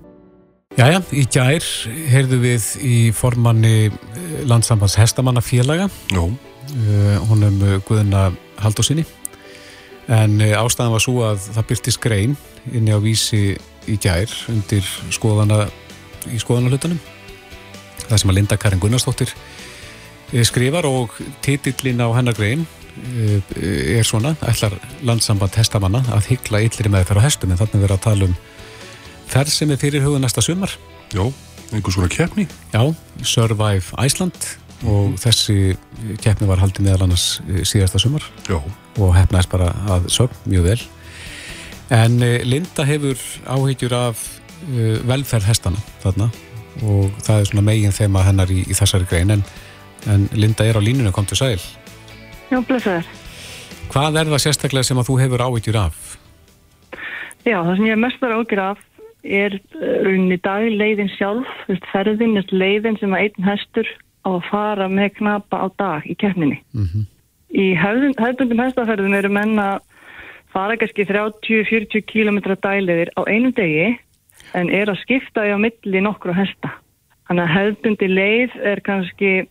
[0.74, 1.68] Jæja, í gær
[2.10, 5.86] heyrðu við í formanni eh, landsambands Hestamannafélaga.
[6.16, 6.32] Jó.
[6.72, 8.32] Uh, honum Guðuna
[8.64, 9.06] Haldósinni.
[10.10, 12.36] En uh, ástæðan var svo að það byrtist grein
[12.72, 13.54] inni á vísi
[13.86, 15.68] í gær undir skoðana
[16.34, 16.98] í skoðanarlutunum.
[18.08, 19.38] Það sem að Linda Karin Gunnarsdóttir
[20.48, 21.14] skrifar og
[21.46, 22.81] titillin á hennar grein Eh,
[23.56, 24.76] er svona, ætlar
[25.08, 28.36] landsamband hestamanna að hyggla yllir með þeirra hestum en þannig verður að tala um
[29.32, 30.74] ferð sem er fyrir hugðu næsta sumar.
[31.16, 31.24] Já,
[31.72, 32.48] einhvers konar keppni.
[32.74, 32.84] Já,
[33.24, 34.36] Survive Iceland
[34.82, 35.18] og mm.
[35.22, 35.58] þessi
[36.24, 38.26] keppni var haldið meðal annars eh, síðasta sumar.
[38.50, 38.60] Já.
[39.00, 40.80] og hefnaðist bara að sögn mjög vel.
[41.96, 44.30] En eh, Linda hefur áhyggjur af
[45.08, 46.28] velferð hestana þarna.
[46.86, 49.34] Og það er svona megin þema hennar í, í þessari grein.
[49.34, 49.42] En,
[50.12, 51.58] en Linda er á línuna kom til sæl
[52.52, 53.08] Já, blessaður.
[53.92, 56.00] Hvað er það sérstaklega sem að þú hefur áhyggjur af?
[57.48, 58.82] Já, það sem ég er mestar áhyggjur af
[59.22, 61.50] er eh, rauninni dagleiðin sjálf,
[61.92, 63.88] ferðin er leiðin sem að einn hestur
[64.26, 66.60] á að fara með knapa á dag í keppninni.
[66.74, 67.08] Mm -hmm.
[67.52, 69.80] Í hefðbundum hestaferðin eru menna
[70.52, 73.98] fara kannski 30-40 km dagleiðir á einum degi
[74.54, 76.76] en er að skipta í á milli nokkru hesta.
[77.28, 79.48] Þannig að hefðbundi leið er kannski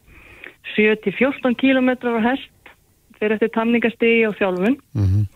[0.77, 2.60] 7-14 kilometrar á hest
[3.21, 4.79] fyrir eftir tamningastegi og þjálfun.
[4.97, 5.27] Mhm.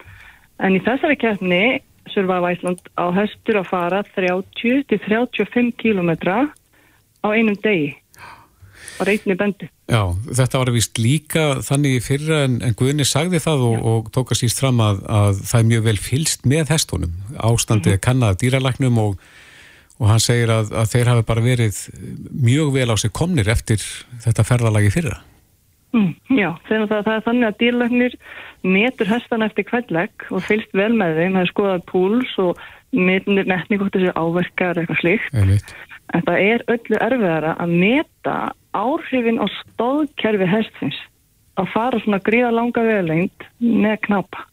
[0.64, 1.64] En í þessari keppni
[2.12, 6.48] Survive Iceland á hestur að fara 30-35 kilometra
[7.24, 7.94] á einum degi
[9.00, 9.68] á reitni bendi.
[9.90, 14.32] Já, þetta var vist líka þannig fyrra en, en Guðni sagði það og, og tók
[14.32, 17.16] að síst fram að, að það er mjög vel fylst með hestunum.
[17.50, 19.18] Ástandið er kannað dýralagnum og,
[19.98, 21.80] og hann segir að, að þeir hafi bara verið
[22.30, 23.82] mjög vel á sig komnir eftir
[24.24, 25.20] þetta ferðalagi fyrra.
[25.94, 28.14] Mm, já, þegar það, það er þannig að dýrlagnir
[28.66, 32.62] metur hestana eftir kveldlegg og fylst vel með þeim, það er skoðað púls og
[32.94, 35.28] metnir metning hvort þessi áverkar eitthvað.
[35.34, 35.74] Einmitt.
[36.14, 38.34] En það er öllu erfiðara að meta
[38.74, 40.98] áhrifin á stóðkerfi hestins
[41.60, 44.44] að fara svona gríða langa veðlengt með knapa.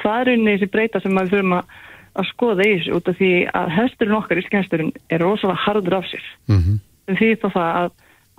[0.00, 1.78] Það er unni þessi breyta sem við þurfum að,
[2.16, 6.00] að skoða í þessu út af því að hesturinn okkar, íslensk hesturinn, er rosalega hardur
[6.00, 6.28] af sér.
[6.48, 6.60] Mm
[7.08, 7.92] Því þá það að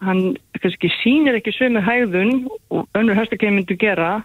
[0.06, 4.20] hann kannski sýnir ekki sömu hægðun og önnur hestakei myndu gera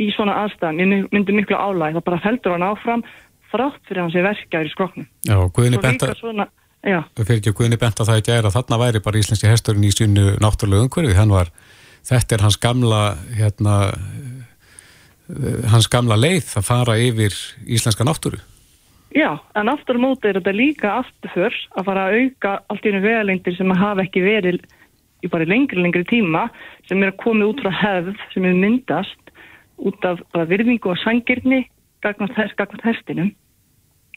[0.00, 3.04] í svona aðstæðan, myndu miklu álæg, það bara heldur hann áfram
[3.52, 5.08] þrátt fyrir að hann sé verkjaður í skroknum.
[5.28, 6.48] Já, Guðni Svo benta, svona,
[6.82, 10.26] já, fyrir ekki Guðni benta það ekki að þarna væri bara íslenski hesturinn í sínu
[10.42, 11.52] náttúrulega umhverfi, hann var,
[12.08, 13.04] þetta er hans gamla,
[13.38, 13.76] hérna,
[15.70, 18.42] hans gamla leið að fara yfir íslenska náttúru.
[19.14, 23.02] Já, en aftur móti er þetta líka afturför að fara að auka allt í einu
[23.04, 24.64] vegalengdir sem að hafa ekki verið
[25.24, 26.48] í bara lengri, lengri tíma
[26.88, 29.32] sem er að koma út frá hefð sem er myndast
[29.80, 31.64] út af virðingu og sangirni
[32.04, 33.32] gagvart hest, gagvart hestinum.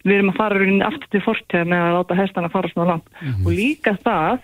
[0.04, 3.10] Við erum að fara rauninni aftur til fortæða með að láta hestana fara svona langt.
[3.46, 4.38] Og líka það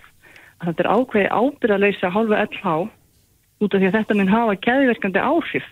[0.58, 2.74] að þetta er ákveði ábyrðaleysa hálfa LH
[3.64, 5.66] út af því að þetta mun hafa keðiverkandi áhrif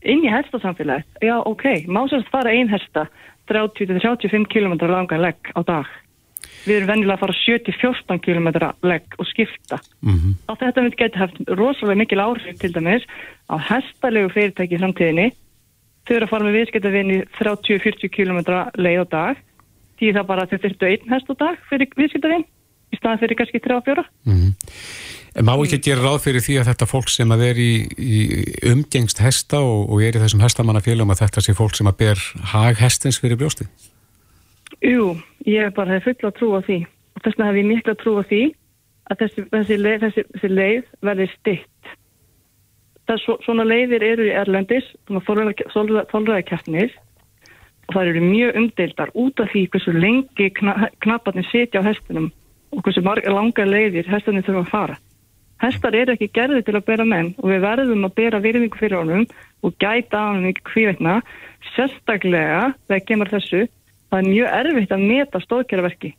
[0.00, 1.08] inn í hestasamfélagið.
[1.20, 3.06] Já, ok, má sérst fara ein hesta
[3.50, 5.90] 30-35 km langa legg á dag.
[6.66, 8.48] Við erum venjulega að fara 70-14 km
[8.84, 9.80] legg og skipta.
[10.04, 13.04] Mm Á þetta mynd geti haft rosalega mikil áhrif til dæmis
[13.48, 15.28] á hestalegu fyrirtæki í framtíðinni.
[16.06, 18.38] Þau eru að fara með viðskiptavinni 30-40 km
[18.76, 19.36] leið á dag.
[19.98, 22.44] Því það bara þau þurftu einn hest á dag fyrir viðskiptavinn
[22.90, 24.04] í staðan fyrir kannski 3-4.
[24.26, 24.52] -hmm.
[25.38, 28.16] En má ekki gera ráð fyrir því að þetta fólk sem að er í, í
[28.72, 32.18] umgengst hesta og, og er í þessum hestamannafélum að þetta sé fólk sem að ber
[32.50, 33.68] hag hestins fyrir brjósti?
[34.80, 35.12] Jú,
[35.44, 38.22] ég er bara full að trúa því og þess vegna hef ég miklu að trúa
[38.24, 38.40] því
[39.10, 41.90] að þessi, þessi, leið, þessi, þessi leið verði stitt.
[43.10, 49.64] Svo, svona leiðir eru í Erlendis, þólraðikeppnir og það eru mjög umdeildar út af því
[49.72, 52.30] hversu lengi kna, knapparnir sitja á hestunum
[52.70, 54.96] og hversu langa leiðir hestunir þurfa að fara.
[55.60, 59.02] Hestar eru ekki gerði til að bera menn og við verðum að bera virðingu fyrir
[59.02, 59.26] honum
[59.66, 61.18] og gæta á hann ekki kvíveitna,
[61.74, 63.66] sérstaklega þegar kemur þessu
[64.10, 66.12] það er mjög erfitt að meta stóðkjæraverki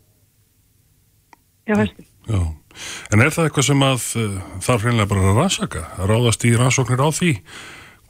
[1.67, 2.07] hjá hestum.
[2.31, 2.41] Já,
[3.11, 6.55] en er það eitthvað sem að uh, þarf reynilega bara að rannsaka, að ráðast í
[6.57, 7.35] rannsóknir á því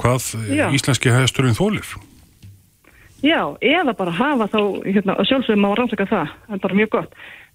[0.01, 0.65] hvað uh, Já.
[0.75, 1.93] íslenski hæðsturinn þólir?
[3.21, 7.11] Já, eða bara hafa þá, hérna, sjálfsögum má rannsaka það, það er bara mjög gott.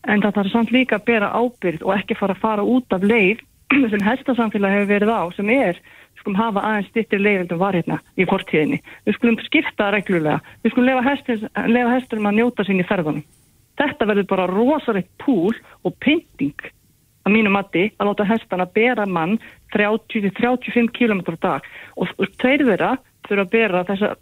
[0.06, 3.02] En það þarf samt líka að bera ábyrgð og ekki fara að fara út af
[3.02, 3.42] leið
[3.92, 5.80] sem hestasamfélag hefur verið á, sem er,
[6.26, 8.78] skulum hafa aðeins styrtir leið en það var hérna í fortíðinni.
[9.06, 13.22] Við skulum skipta reglulega, við skulum lefa, hestir, lefa hesturum að njóta sín í ferðunum.
[13.78, 15.54] Þetta verður bara rosalegt púl
[15.86, 16.66] og pynting
[17.26, 19.38] að mínu mati að láta hestana bera mann
[19.76, 21.62] 30-35 km dag
[21.94, 22.10] og
[22.40, 24.12] tveir þeirra þurfa að bera, þessa,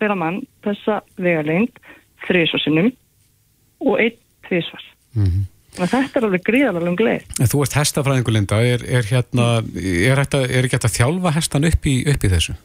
[0.00, 1.80] bera mann þessa vegalengd
[2.24, 2.92] þrísvarsinnum
[3.84, 4.92] og einn þrísvars.
[5.12, 7.24] Mm Þannig að þetta er alveg gríðarlega lung leið.
[7.40, 11.34] En þú ert hestafræðingu Linda, er, er hérna, er, þetta, er ekki hægt að þjálfa
[11.36, 12.56] hestan upp í, upp í þessu?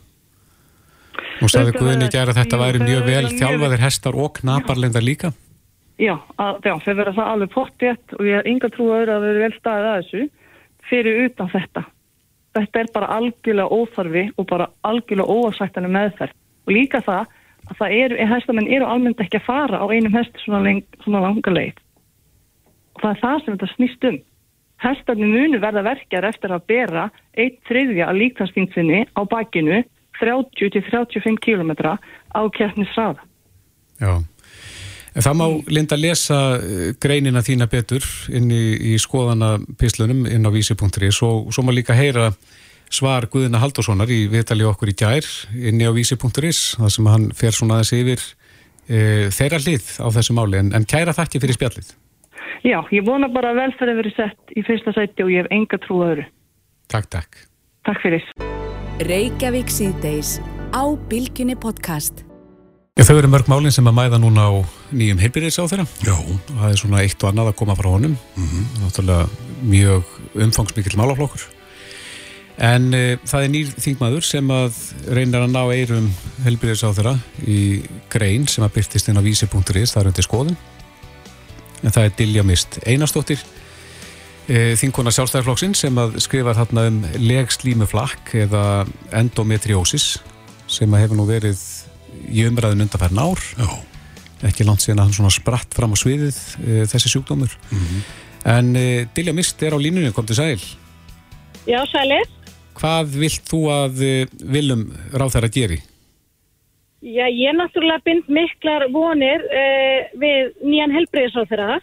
[1.41, 5.33] Nú sagði Þetta verða- gera að þetta væri mjög vel þjálfaðir hestar og knaparlindar líka.
[5.99, 9.43] Já, að, já þeir verða það alveg pottjett og ég er ynga trúaður að vera
[9.45, 10.23] vel staðið að þessu
[10.89, 11.83] fyrir utan þetta.
[12.55, 16.35] Þetta er bara algjörlega óþarfi og bara algjörlega óafsættanu meðferð.
[16.65, 17.31] Og líka það
[17.65, 21.23] að það eru, hestamenn eru almennt ekki að fara á einum hest svona, leng, svona
[21.23, 21.79] langa leið.
[22.95, 24.21] Og það er það sem þetta snýst um.
[24.83, 29.81] Hestarnir munu verða verkjar eftir að bera eitt þriðja að líktanstýnsinni á bakinu
[30.19, 33.23] 30-35 km á keppnisraða.
[33.99, 34.19] Já.
[35.15, 38.03] Það má Linda lesa eh, greinina þína betur
[38.35, 42.33] inn í, í skoðana pislunum inn á vísi.is og svo má líka heyra
[42.91, 47.29] svar Guðina Haldurssonar í viðtali okkur í gær inn í á vísi.is þar sem hann
[47.35, 48.25] fer svona aðeins yfir
[48.87, 48.99] e,
[49.31, 51.95] þeirra hlið á þessu máli en, en kæra þakki fyrir spjallið.
[52.65, 55.79] Já, ég vona bara að velferði verið sett í fyrsta sæti og ég hef enga
[55.83, 56.27] trú að öðru.
[56.91, 57.41] Takk, takk.
[57.85, 58.29] Takk fyrir.
[59.05, 60.37] Reykjavík síðdeis
[60.73, 62.23] á Bilginni podcast.
[62.95, 64.53] Já, þau eru mörg málinn sem að mæða núna á
[64.95, 67.89] nýjum heilbyrðis á þeirra Já, og það er svona eitt og annað að koma frá
[67.91, 68.15] honum.
[68.79, 69.27] Náttúrulega
[69.65, 71.49] mjög umfangsmikill málaflokkur
[72.61, 74.77] en uh, það er nýr þingmaður sem að
[75.11, 76.07] reynar að ná eirum
[76.45, 77.59] helbriðis á þeirra í
[78.11, 80.57] grein sem að byrtist inn á vísi.is, það er undir skoðun
[81.85, 88.35] en það er Dilja Mist Einarstóttir uh, þingkona sjálfstæðarflokksinn sem að skrifa þarna um legslímuflakk
[88.45, 88.63] eða
[89.15, 90.15] endometriósis
[90.71, 91.61] sem að hefur nú verið
[92.31, 93.41] í umræðin undanfærin ár.
[93.59, 93.67] Já,
[94.49, 97.53] ekki langt síðan að hann svona spratt fram á sviðið uh, þessi sjúkdómur.
[98.45, 100.57] En uh, Dilja Mist er á línunni, kom til sæl.
[101.69, 102.25] Já, sælir.
[102.75, 104.01] Hvað vilt þú að
[104.43, 105.77] viljum ráð geri?
[107.05, 111.75] Já, ég náttúrulega bind miklar vonir uh, við nýjan helbriðisráþara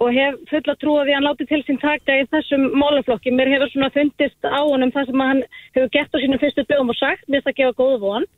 [0.00, 3.32] og hef fulla trú að því að hann láti til sín taka í þessum málaflokki.
[3.32, 5.42] Mér hefur svona fundist á honum það sem hann
[5.76, 8.28] hefur gert á sínum fyrstu dögum og sagt, mér það gefa góðu von.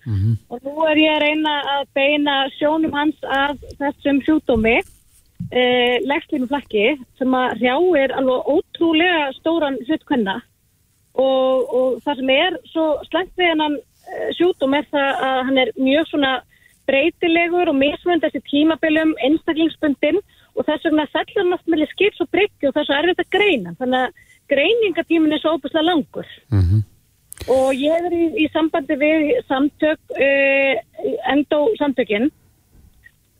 [0.51, 6.51] Og nú er ég að reyna að beina sjónum hans af þessum sjúkdómi, uh, legslínu
[6.55, 10.39] flakki, sem að hrjáir alveg ótrúlega stóran hlutkvenna
[11.15, 15.61] og, og það sem er svo slengt við hennan eh, sjúkdóm er það að hann
[15.65, 16.33] er mjög svona
[16.89, 20.21] breytilegur og mismönd þessi tímabilum, einstaklingsbundin
[20.57, 23.25] og þess vegna fellur hann oft meðli skips og bryggju og það er svo erfitt
[23.25, 23.75] að greina.
[23.81, 24.17] Þannig að
[24.53, 26.29] greiningatímin er svo óbúslega langur.
[27.51, 30.75] Og ég er í, í sambandi við samtök uh,
[31.33, 32.29] endó samtökin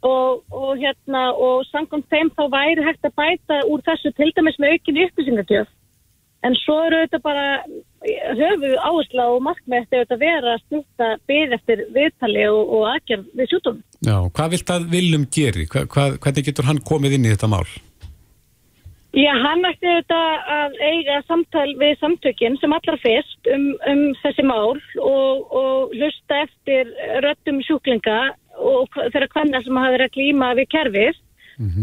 [0.03, 4.59] og, og hérna og samkvæmt þeim þá væri hægt að bæta úr þessu til dæmis
[4.59, 5.71] með aukinni upplýsingatjöf
[6.43, 7.47] En svo eru þetta bara
[8.35, 13.53] höfu áhersla og eftir þetta vera að stutta byggð eftir viðtali og, og aðgerð við
[13.53, 13.79] sjútum.
[14.03, 15.69] Já, hvað vilt að viljum geri?
[15.71, 17.67] Hva, hvað, hvernig getur hann komið inn í þetta mál?
[19.13, 20.21] Já, hann ætti þetta
[20.57, 26.39] að eiga samtal við samtökin sem allra fyrst um, um þessi mál og, og hlusta
[26.47, 26.89] eftir
[27.21, 31.21] röttum sjúklinga og þeirra hvenna sem hafa verið að glíma við kerfið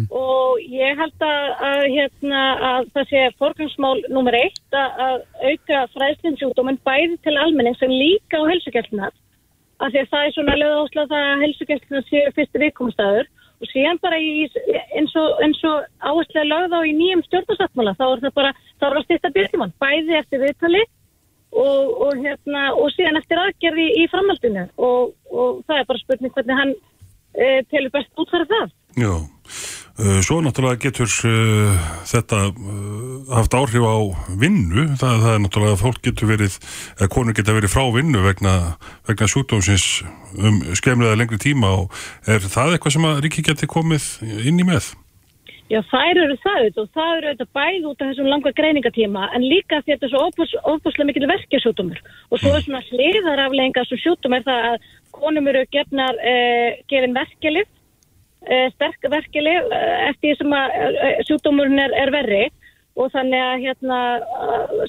[0.10, 5.18] og ég held að, að, hérna, að það sé forgangsmál nummer eitt að, að
[5.50, 9.14] auka fræðslinsjúkdóminn bæði til almenning sem líka á helsugjöldnar
[9.80, 13.30] af því að það er svona lögðásla það að helsugjöldnar séu fyrstu viðkomastæður
[13.60, 14.48] og síðan bara í,
[14.96, 18.86] eins og, eins og áherslega lögð á í nýjum stjórnarsáttmála þá er það bara, þá
[18.88, 20.84] er það styrta byrjumann bæði eftir viðtali
[21.50, 26.04] og, og, hérna, og síðan eftir aðgerði í, í framhaldinu og, og það er bara
[26.04, 26.74] spurning hvernig hann
[27.34, 28.72] e, telur best útfæra það.
[29.00, 29.12] já.
[30.00, 31.74] Uh, Svo náttúrulega getur uh,
[32.08, 34.00] þetta uh, haft áhrif á
[34.40, 36.56] vinnu, það, það er náttúrulega að fólk getur verið,
[36.96, 38.54] eða konur getur verið frá vinnu vegna,
[39.10, 39.88] vegna sjúkdómsins
[40.40, 42.00] um skemmlega lengri tíma og
[42.32, 44.06] er það eitthvað sem að Ríki geti komið
[44.48, 44.94] inn í með?
[45.70, 49.44] Já, þær eru það og það eru auðvitað bæð út af þessum langa greiningatíma en
[49.46, 52.00] líka þetta er svo óbús, óbúslega mikil verkjasjútumur
[52.32, 54.88] og svo er svona hliðaraflega svo sjútum er það að
[55.20, 57.79] konum eru gefnar eh, gefin verkjalið eh,
[58.48, 62.46] sterk verkjalið eh, eftir því sem að eh, sjútumurinn er, er verri.
[63.00, 63.98] Og þannig að hérna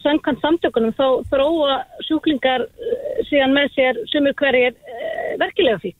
[0.02, 1.74] samkvæmt samtökunum þá þróa
[2.08, 2.64] sjúklingar
[3.28, 4.74] síðan með sér sumur hverjir
[5.38, 5.94] verkilega fík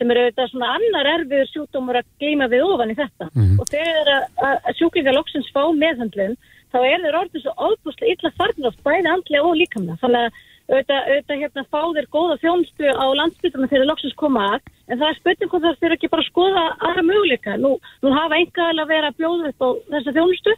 [0.00, 3.26] sem eru auðvitað svona annar erfiður sjúkdómur að glíma við ofan í þetta.
[3.60, 6.38] Og þegar að, sjúklingar loksins fá meðhandlun
[6.72, 10.40] þá er þeir orðið svo ábúslega illa farnir oft bæði andlega og líkamna þannig að
[10.70, 14.98] auðvitað, auðvitað hérna fá þeir góða þjónustu á landsbytunum þegar þeir loksins koma að en
[14.98, 18.40] það er spurning hvort það þeir ekki bara að skoða aðra möguleika nú, nú hafa
[18.42, 20.56] engaðal að vera að bjóða upp á þessa þjónustu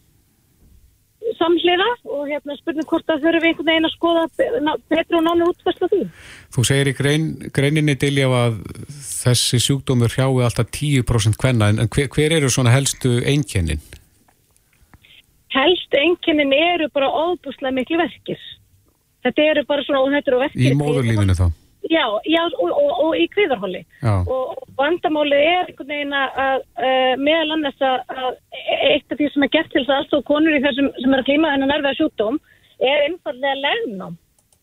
[1.39, 4.25] samhliða og hérna spurning hvort það þurfum einhvern veginn að skoða
[4.91, 6.01] betur og nánu útfærsla því.
[6.55, 8.59] Þú segir í grein, greininni Dilja að
[9.07, 13.83] þessi sjúkdómur hrjái alltaf 10% kvenna en hver, hver eru svona helstu einkennin?
[15.53, 18.41] Helst einkennin eru bara óbúslega miklu verkir.
[19.23, 20.73] Þetta eru bara svona óhættur og verkir.
[20.73, 21.47] Í móðurlífinu þá?
[21.91, 23.83] Já, já og, og, og í kviðarhóli.
[24.31, 28.37] Og vandamálið er einhvern veginn að, uh, meðal annars að,
[28.93, 31.23] eitt af því sem er gert til þess að aðstofa konur í þessum sem er
[31.23, 32.39] að klíma þennan erfiða sjúkdóm
[32.83, 34.19] er einfallega legnám.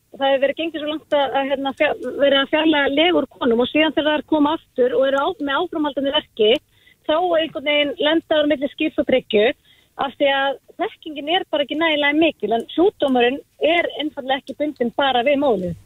[0.10, 3.28] Og það hefur verið gengið svo langt að, að hérna, fjall, verið að fjalla legur
[3.36, 6.54] konum og síðan þegar það er koma aftur og eru á, með áframhaldandi verki
[7.10, 9.52] þá einhvern veginn lendaður millir skýrs og tryggju
[10.00, 14.94] af því að þekkingin er bara ekki nægilega mikil en sjúkdómurinn er einfallega ekki bundin
[14.98, 15.78] bara við mólið.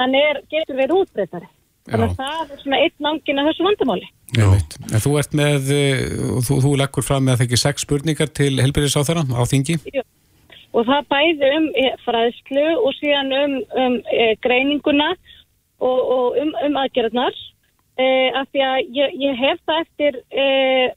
[0.00, 1.48] Þannig er, getur verið útbreytari.
[1.84, 4.06] Þannig að það er svona eitt langin að þessu vandamáli.
[4.34, 4.46] Já.
[4.88, 6.02] En þú ert með, eh,
[6.46, 9.76] þú, þú leggur fram með að þekki sex spurningar til helbyrðis á þeirra á þingi?
[10.74, 15.12] Og það bæði um eh, fræðslu og síðan um, um e, greininguna
[15.78, 17.36] og, og um, um aðgerðnar.
[17.94, 20.46] E, af því að ég, ég hef það eftir e,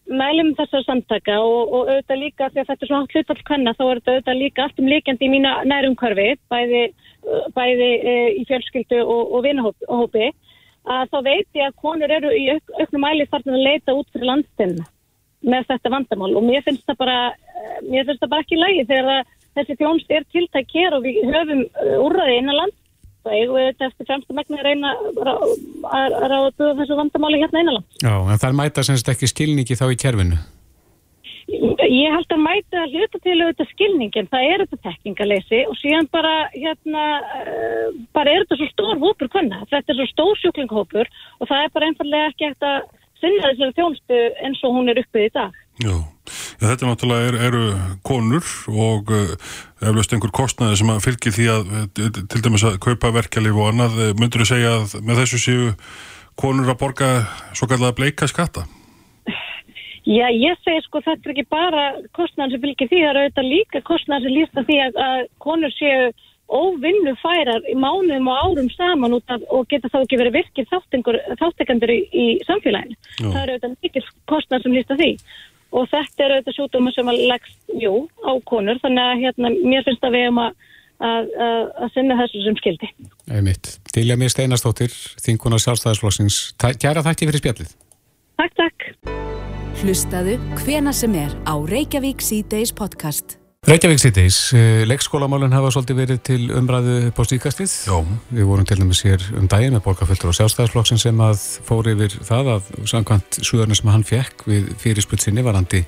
[0.09, 3.83] mælum þessar samtaka og, og auðvitað líka því að þetta er svona hlutfall kanna þá
[3.85, 6.81] er þetta auðvitað líka allt um líkjandi í mína nærumkörfi bæði,
[7.53, 10.31] bæði e, í fjölskyldu og, og vinahópi
[10.87, 14.09] að þá veit ég að konur eru í auk, auknum mæli farnir að leita út
[14.15, 14.77] fyrir landstinn
[15.45, 17.19] með þetta vandamál og mér finnst það bara
[17.85, 21.63] mér finnst það bara ekki lægi þegar þessi þjónst er tiltæk hér og við höfum
[21.65, 22.75] uh, úrraði innanland
[23.27, 25.47] þá eigum við þetta eftir fremstu megni að reyna að
[25.87, 27.97] að ráða að buða þessu vandamáli hérna innanland.
[28.01, 30.39] Já, en það mæta semst ekki skilningi þá í kerfinu.
[31.47, 36.09] Ég held að mæta að hluta til auðvitað skilningin, það er þetta tekkingaleysi og síðan
[36.11, 37.85] bara, hérna, uh,
[38.17, 41.73] bara er þetta svo stór hópur konna, þetta er svo stór sjúklinghópur og það er
[41.77, 42.89] bara einfallega ekki eftir að
[43.21, 45.63] sinna þessari þjónstu eins og hún er uppið í dag.
[45.85, 45.95] Já,
[46.57, 47.63] Já þetta náttúrulega er, eru
[48.07, 49.33] konur og uh,
[49.85, 51.83] eflaust einhver kostnaði sem að fylgja því að uh,
[52.17, 55.67] til dæmis að kaupa verkjalið og annað, myndur þú segja að með þessu séu
[56.37, 57.09] konur að borga
[57.57, 58.65] svo kallega bleika skatta?
[60.07, 61.83] Já, ég segi sko þetta er ekki bara
[62.15, 65.73] kostnæðan sem fylgir því, það eru auðvitað líka kostnæðan sem lísta því að, að konur
[65.75, 66.07] séu
[66.47, 70.71] óvinnu færar í mánuðum og árum saman út af og geta þá ekki verið virkið
[71.41, 72.95] þáttekandur í, í samfélaginu.
[73.19, 73.27] Já.
[73.27, 75.11] Það eru auðvitað líka kostnæðan sem lísta því
[75.75, 77.93] og þetta eru auðvitað sjútumar sem að leggst, jú,
[78.23, 80.55] á konur, þannig að hérna, mér finnst að við erum að
[80.97, 82.91] að, að, að sinna þessu sem skildi.
[83.29, 83.71] Einmitt.
[83.93, 84.93] Dilja mér Steinastóttir,
[85.23, 86.39] þinguna sjálfstæðisflokksins.
[86.57, 87.75] Kæra þætti fyrir spjallið.
[88.41, 88.87] Takk, takk.
[89.81, 93.36] Hlustaðu hvena sem er á Reykjavík C-Days podcast.
[93.65, 97.71] Reykjavík C-Days, eh, leikskólamálinn hafa svolítið verið til umræðu på stíkastið.
[97.89, 98.05] Já.
[98.29, 102.13] Við vorum til dæmis hér um daginn með borgarföldur og sjálfstæðisflokksin sem að fór yfir
[102.21, 105.83] það að samkvæmt suðarni sem hann fekk við fyrirsputsinni varandi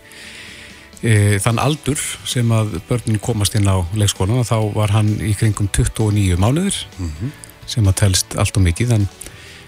[1.03, 5.37] e, þann aldur sem að börnin komast inn á leikskólan og þá var hann í
[5.37, 7.31] kringum 29 mánuður mm -hmm.
[7.65, 9.07] sem að telst allt og mikið en,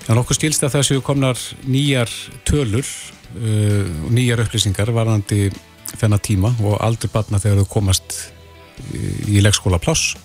[0.09, 2.09] en okkur skilst að þessu komnar nýjar
[2.43, 5.51] tölur uh, nýjar upplýsingar varðandi
[5.99, 8.17] þennan tíma og aldur batna þegar þau komast
[9.29, 10.15] í leikskóla pláss.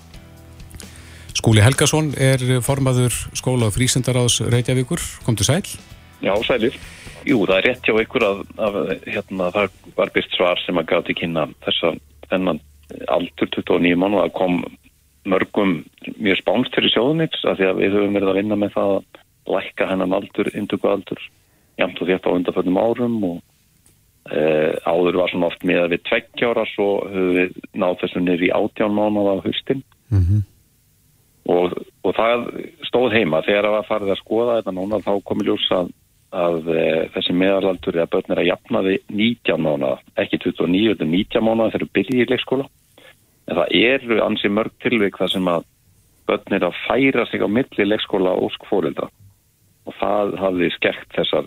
[1.37, 5.03] Skúli Helgason er formaður skóla og frísendaráðs Reykjavíkur.
[5.27, 5.65] Kom til sæl?
[6.25, 6.79] Já, sælir.
[7.27, 10.89] Jú, það er rétt hjá ykkur að, að hérna, það var byrst svar sem að
[10.93, 12.01] gáti kynna þess að
[12.31, 12.63] þennan
[13.13, 14.61] aldur 29 mánu að kom
[15.27, 15.81] mörgum
[16.23, 19.57] mjög spánst fyrir sjóðunits að því að við höfum verið að vinna með það að
[19.57, 21.23] lækka hennan aldur, indöku aldur
[21.81, 23.37] jæmt og þetta á undanföldum árum og
[24.27, 28.97] áður var svona oft með að við tveggjára svo höfum við náð þessu í átján
[28.97, 30.41] mánuða á höstin mm -hmm.
[31.55, 32.49] og, og það
[32.89, 33.43] stóð heima.
[33.47, 35.93] Þegar það var farið að skoða þetta núna þá komið ljós að,
[36.33, 41.05] að e, þessi meðalaldur er að börnir að jafna því 19 mánuða, ekki 29 þetta
[41.05, 42.69] er 19 mánuða þegar við byrjum í leikskóla.
[43.47, 45.63] En það eru ansi mörg tilvík þar sem að
[46.27, 49.07] börnir að færa sig á milli leikskóla og skfórildra
[49.87, 51.47] og það hafði skekt þessar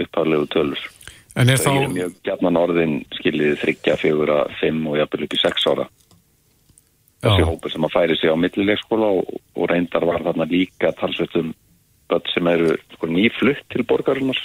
[0.00, 0.95] upphæðlegu tölur.
[1.36, 1.68] En er þá...
[1.68, 5.86] Það er mjög gætnan orðin skiljiði þryggja, fjögura, fimm og jafnvel upp í sex ára.
[7.26, 7.48] Þessi Já.
[7.48, 11.52] hópur sem að færi sig á millilegskóla og, og reyndar var þarna líka talsveitum
[12.10, 14.38] börn sem eru sko, nýflutt til borgarinnar,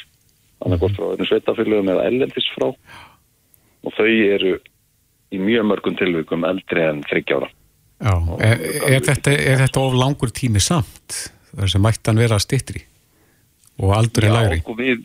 [0.61, 4.55] þannig að hvort frá einu sveitafélögum eða ellendis frá og þau eru
[5.31, 7.51] í mjög mörgum tilvíkum eldri en þryggja ára.
[8.01, 8.63] Já, er,
[8.95, 11.19] er, þetta, er þetta of langur tími samt?
[11.51, 12.81] Það sem mættan vera stittri
[13.81, 14.61] og aldur er lægri?
[14.61, 15.03] Já, og við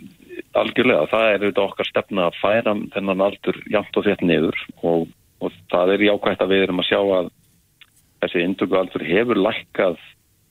[0.61, 5.09] algjörlega, það er auðvitað okkar stefna að færa þennan aldur jæmt og þett niður og,
[5.43, 7.31] og það er jákvægt að við erum að sjá að
[8.25, 9.99] þessi indöku aldur hefur lækkað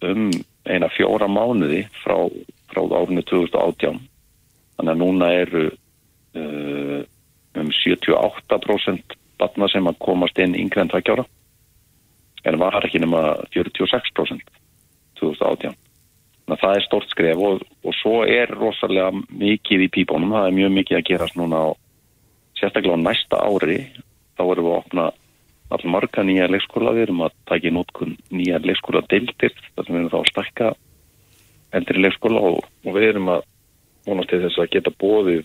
[0.06, 0.28] um
[0.66, 2.18] eina fjóra mánuði frá,
[2.72, 4.01] frá árinu 2018
[4.76, 6.99] þannig að núna eru uh,
[7.56, 11.26] um 78% batna sem að komast inn yngre en tveggjára
[12.45, 13.24] en var ekki nema
[13.56, 14.53] 46%
[15.22, 15.84] 2018 Þannig að
[16.53, 20.73] það er stort skref og, og svo er rosalega mikið í pípunum, það er mjög
[20.79, 21.69] mikið að gerast núna á
[22.59, 23.79] sérstaklega á næsta ári,
[24.37, 25.07] þá erum við að opna
[25.73, 29.95] allir marga nýja leikskóla, við erum að taka í nótkun nýja leikskóla deildir, þar sem
[29.95, 30.71] við erum þá að stakka
[31.75, 33.45] eldri leikskóla og, og við erum að
[34.05, 35.43] vonast til þess að geta bóðið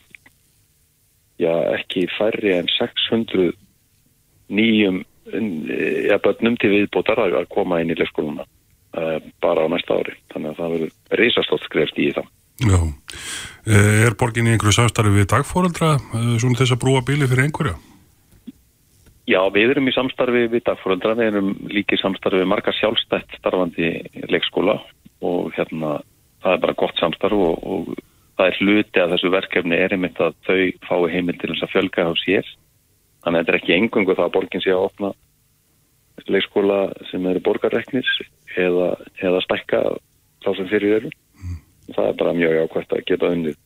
[1.40, 3.54] já, ekki færri en 600
[4.52, 5.00] nýjum
[5.32, 8.44] ja, bönnum til viðbótar að koma inn í leikskóluna
[8.90, 10.16] bara á næsta ári.
[10.32, 12.30] Þannig að það verður reysastótt skrefst í það.
[12.60, 12.80] Já.
[13.64, 17.46] Eh, er borgin í einhverju samstarfi við dagfóraldra eh, svona þess að brúa bíli fyrir
[17.46, 17.76] einhverja?
[19.30, 23.92] Já, við erum í samstarfi við dagfóraldra, við erum líki samstarfi við marga sjálfstætt starfandi
[24.32, 24.76] leikskóla
[25.24, 26.00] og hérna
[26.42, 27.90] það er bara gott samstarf og, og
[28.36, 31.74] það er hluti að þessu verkefni er einmitt að þau fái heimil til þess að
[31.76, 32.52] fjölga á sér.
[33.20, 35.12] Þannig að þetta er ekki engungu það að borgin sé að opna
[36.28, 38.10] leikskóla sem eru borgarreknis
[38.58, 38.92] eða,
[39.22, 39.82] eða stækka
[40.44, 41.10] þá sem fyrir eru.
[41.40, 41.58] Mm.
[41.96, 43.58] Það er bara mjög ákvæmt að geta unnið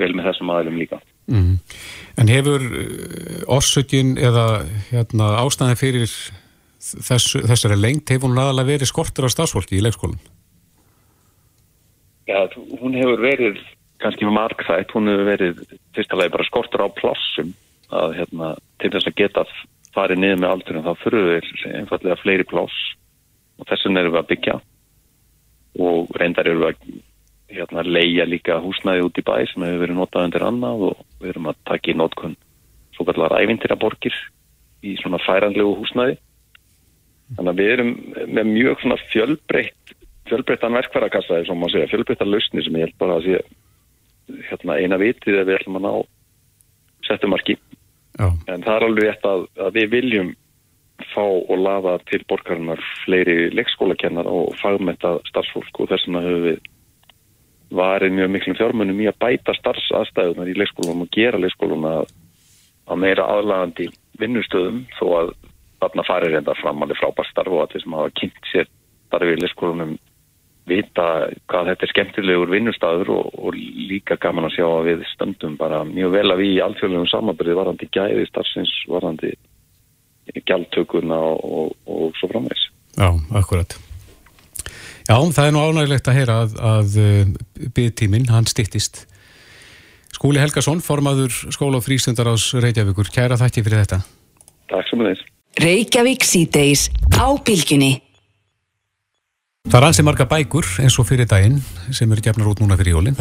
[0.00, 1.00] vel með þessum aðlum líka.
[1.30, 1.58] Mm.
[2.20, 4.46] En hefur uh, orsökin eða
[4.90, 6.10] hérna, ástæðin fyrir
[6.84, 10.20] þess, þessari lengt, hefur hún aðalega verið skortur á stafsfólki í leikskólan?
[12.28, 12.40] Já,
[12.80, 13.60] hún hefur verið
[14.02, 15.62] kannski margþætt, hún hefur verið
[15.96, 17.54] fyrstulega bara skortur á plássum
[17.94, 19.44] að hérna, til þess að geta
[19.94, 22.78] farið niður með aldurinn þá þurfum við einfallega fleiri pláss
[23.58, 24.54] og þessum erum við að byggja.
[25.84, 27.02] Og reyndar erum við að
[27.54, 31.34] hérna, leia líka húsnæði út í bæ sem hefur verið notað undir annað og við
[31.34, 32.38] erum að taka í notkun
[32.94, 34.16] svo kallar ævintýraborgir
[34.84, 36.18] í svona færanlegu húsnæði.
[37.34, 37.92] Þannig að við erum
[38.36, 39.94] með mjög svona fjölbreytt
[40.28, 43.40] fjölbreyttan verkværakassa eða svona segja fjölbreyttan lausni sem ég held bara að sé
[44.48, 45.92] hérna, eina vitið að við ætlum að ná
[47.04, 47.58] settumarki
[48.14, 48.28] Já.
[48.30, 50.34] en það er alveg rétt að, að við viljum
[51.10, 56.60] fá og laða til borgarinnar fleiri leikskólakennar og fagmenta starfsfólk og þess vegna höfum við
[57.74, 62.14] varið mjög miklum fjármunum í að bæta starfsaðstæðunar í leikskólunum og gera leikskóluna að,
[63.00, 63.88] meira aðlagandi
[64.20, 65.34] vinnustöðum þó að
[65.82, 68.70] þarna farir reynda fram alveg frábært starf og að þeir sem hafa kynnt sér
[69.08, 69.96] starfið í leikskólunum
[70.68, 71.06] vita
[71.50, 75.82] hvað þetta er skemmtilegur vinnustæður og, og líka gaman að sjá að við stöndum bara
[75.88, 79.34] mjög vel að við í alþjóðlegum samanbyrði varandi gæði starfsins, varandi
[80.48, 82.68] gjaldtökuna og, og, og svo framvegs.
[82.96, 83.76] Já, akkurat.
[85.04, 86.94] Já, það er nú ánægilegt að heyra að, að
[87.76, 89.04] byggtíminn, hann stittist.
[90.14, 93.10] Skúli Helgason, formaður skóla og frístundar ás Reykjavíkur.
[93.12, 94.00] Kæra þakki fyrir þetta.
[94.70, 95.26] Takk sem þess.
[95.60, 96.88] Reykjavík síðdeis
[97.20, 97.98] á bylginni.
[99.64, 101.58] Það er ansið marga bækur eins og fyrir daginn
[101.88, 103.16] sem eru gefnar út núna fyrir jólinn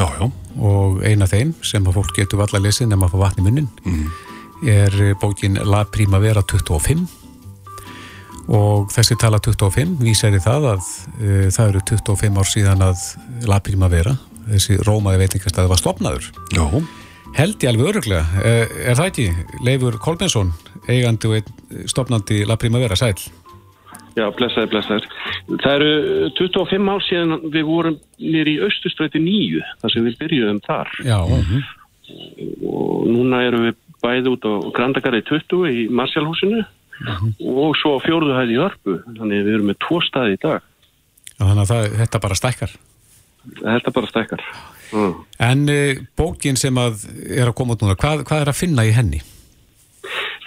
[0.60, 3.46] og eina þeim sem að fólk getur valla að lesa nema að fá vatn í
[3.46, 3.70] munnin
[4.68, 7.06] er bókin La Primavera 25
[8.52, 13.06] og þessi tala 25 vísar í það að uh, það eru 25 ár síðan að
[13.48, 14.18] La Primavera,
[14.50, 16.28] þessi rómaði veitingastæði var stopnaður.
[16.52, 16.66] Já.
[17.34, 18.26] Held ég alveg öruglega.
[18.44, 19.30] Uh, er það ekki?
[19.64, 20.52] Leifur Kolbensson,
[20.90, 23.16] eigandi og stopnandi La Primavera, sæl.
[24.14, 25.08] Já, blessaði, blessaði.
[25.64, 30.62] Það eru 25 ár síðan við vorum nýri í Östustræti 9, þar sem við byrjuðum
[30.68, 30.92] þar.
[31.08, 31.18] Já.
[32.70, 36.62] Og núna erum við bæði út á Grandagari 20 í Marsjálhúsinu
[37.50, 38.98] og svo á fjórðu hæði í Örbu.
[39.18, 40.70] Þannig við erum með tvo staði í dag.
[41.34, 42.78] Já, þannig að það, þetta bara stækkar.
[43.64, 44.48] Þetta bara stækkar.
[44.94, 45.14] Mm.
[45.42, 48.86] En uh, bókin sem að er að koma út núna, hvað, hvað er að finna
[48.86, 49.24] í henni?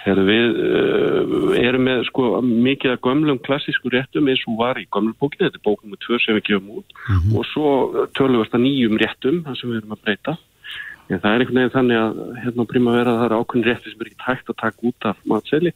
[0.07, 4.85] Þegar við uh, erum með sko mikið af gömlum klassísku réttum eins og var í
[4.87, 6.93] gömlubókinu, þetta er bókum með tvö sem við gefum út
[7.35, 10.37] og svo við þetta nýjum réttum, sem við erum að breyta.
[11.07, 13.99] En það er einhvern veginn þannig að hérna á primavera það er ákveðin rétti sem
[14.05, 15.73] er ekki tækt að taka út af matseli.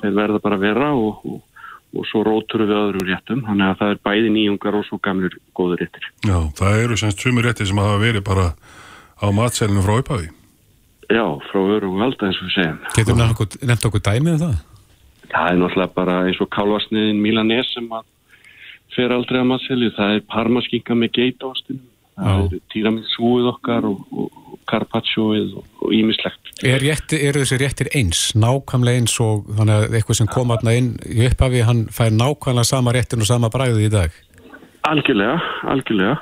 [0.00, 1.62] Þeir verða bara að vera og, og,
[1.94, 5.38] og svo róturum við öðrum réttum, þannig að það er bæði nýjungar og svo gamlur
[5.54, 6.10] góður réttir.
[6.26, 8.50] Já, það eru semst sumir rétti sem hafa verið bara
[9.22, 10.30] á matselinu frá uppaði.
[11.10, 12.80] Já, frá öru og valda eins og við segjum.
[12.94, 14.58] Getur okkur, nefnt okkur dæmið um það?
[15.30, 18.06] Það er náttúrulega bara eins og kálvarsniðin Milanese sem að
[18.94, 19.90] fer aldrei að matselju.
[19.96, 21.86] Það er parmaskinga með geitaostinum.
[22.20, 24.40] Það er tíramilsúið okkar og, og
[24.70, 26.50] carpaccioið og ímislegt.
[26.62, 30.90] Er eru þessi réttir eins, nákvæmlega eins og þannig að eitthvað sem kom aðna inn
[31.08, 34.18] í upphafi, hann fær nákvæmlega sama réttin og sama bræðið í dag?
[34.90, 35.38] Algjörlega,
[35.72, 36.18] algjörlega.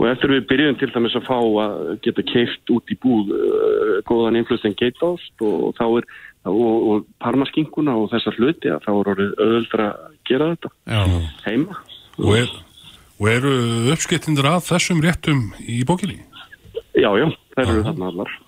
[0.00, 1.74] Og eftir við byrjum til dæmis að fá að
[2.06, 6.06] geta keift út í búð uh, góðan influtin geitaost og þá er
[6.48, 11.00] og, og parmaskinkuna og þessar hluti að þá er orðið öðuldra að gera þetta Já.
[11.44, 11.80] heima.
[12.20, 12.52] Og, er,
[13.18, 13.54] og eru
[13.92, 16.20] uppskiptindur af þessum réttum í bókinni?
[16.96, 18.38] Já, já, þær eru þarna allar.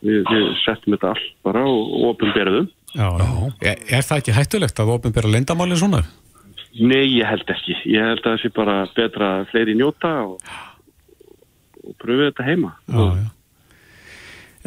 [0.00, 2.70] Við, við settum þetta all bara og, og opinberðum.
[2.96, 3.28] Já, já.
[3.70, 6.02] Er, það ekki hættulegt að ofinbera lendamálinn svona?
[6.80, 7.76] Nei, ég held ekki.
[7.90, 10.50] Ég held að það sé bara betra að fleiri njóta og,
[11.90, 12.72] og pröfu þetta heima.
[12.86, 13.28] Já, já.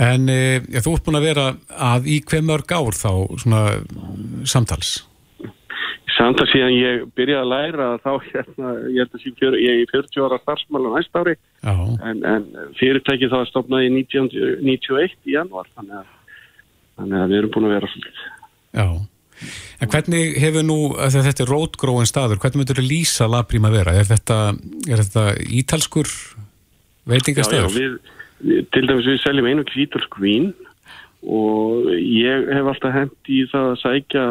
[0.04, 1.48] En e, þú ert búin að vera
[1.94, 3.12] að í hver mörg ár þá
[3.44, 3.60] svona
[4.50, 5.04] samtals?
[6.14, 9.78] Samt að síðan ég byrjaði að læra þá hérna, ég held að sé fjör, ég
[9.78, 11.34] er í 40 ára starfsmála næst ári
[11.66, 12.46] en, en
[12.78, 16.12] fyrirtæki þá stopnaði í 1991 í januar þannig að,
[17.00, 18.22] þannig að við erum búin að vera svolítið.
[18.74, 18.88] Já.
[19.82, 23.94] En hvernig hefur nú, að þetta er rótgróin staður, hvernig myndur þú lýsa La Primavera?
[23.98, 24.40] Er þetta,
[24.88, 25.26] er þetta
[25.62, 26.10] ítalskur
[27.10, 27.70] veitingastæður?
[27.70, 27.94] Já, já,
[28.44, 30.52] við, til dæmis við seljum einu kvítalsk vín
[31.24, 34.26] og ég hef alltaf hent í það að sækja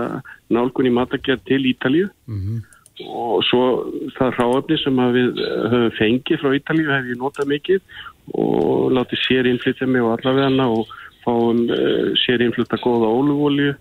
[0.53, 2.11] nálgun í matagerð til Ítalju
[3.03, 3.63] og svo
[4.19, 5.41] það ráöfni sem við
[5.73, 7.81] höfum fengið frá Ítalju hef ég notað mikið
[8.39, 10.93] og látið sér innflytja mig og allavega og
[11.25, 13.73] fáum uh, sér innflytta góða ólugolju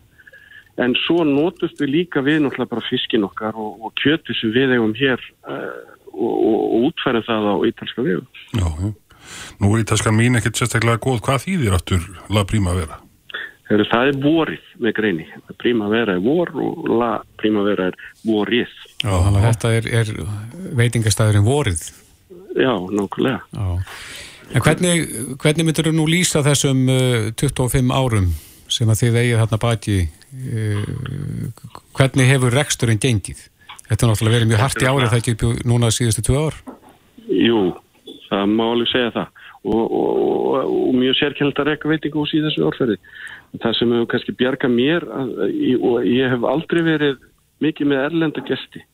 [0.81, 4.77] en svo notust við líka við náttúrulega bara fiskin okkar og, og kjötu sem við
[4.77, 5.90] eigum hér uh,
[6.21, 8.25] og, og, og útfæra það á ítalska vegu.
[8.53, 8.91] Já, já.
[9.61, 11.21] Nú er ítalskan mín ekkert sérstaklega góð.
[11.25, 12.99] Hvað þýðir áttur La Primavera?
[13.69, 15.27] Heru, það er vorið með greini.
[15.61, 18.73] Primavera er vor og La Primavera er vorið.
[19.03, 20.11] Já, þannig að þetta er, er
[20.81, 21.85] veitingastæðurinn vorið.
[22.57, 23.39] Já, nákvæmlega.
[23.55, 23.69] Já.
[24.51, 25.05] En hvernig,
[25.39, 28.27] hvernig myndur þú nú lýsa þessum uh, 25 árum
[28.71, 30.91] sem að þið eigið þarna baki uh,
[31.95, 33.45] hvernig hefur reksturinn gengið?
[33.89, 36.59] Þetta er náttúrulega verið mjög hart í árið það ekki upp núna síðustu tvö ár.
[37.31, 37.61] Jú,
[38.29, 39.27] það má alveg segja það
[39.61, 40.13] og, og,
[40.51, 42.97] og, og mjög sérkjælt að reyka veitingús í þessu orðferði.
[43.61, 45.33] Það sem hefur kannski bjarga mér að,
[45.81, 47.19] og ég hef aldrei verið
[47.61, 48.85] mikið með erlenda gesti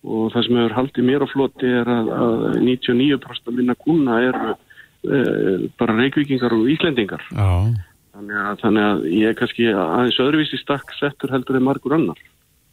[0.00, 4.52] og það sem hefur haldið mér á floti er að, að 99% minna kuna eru
[4.54, 5.18] e,
[5.80, 7.24] bara reykvikingar og íslendingar.
[7.34, 7.50] Já.
[8.16, 12.22] Þannig að, þannig að ég er kannski aðeins öðruvísi stakk settur heldur en margur annar.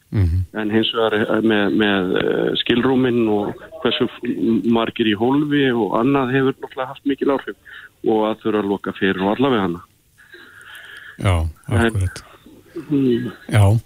[0.10, 0.60] Mm -hmm.
[0.60, 4.08] En hins vegar með, með eh, skilrúminn og hversu
[4.64, 7.58] margir í hólfi og annað hefur náttúrulega haft mikil áhrif
[8.08, 9.82] og að þurfa að loka fyrir og allavega hana.
[11.18, 11.36] Já,
[11.68, 12.24] akkurat.
[12.90, 13.32] Mm.
[13.50, 13.80] Já,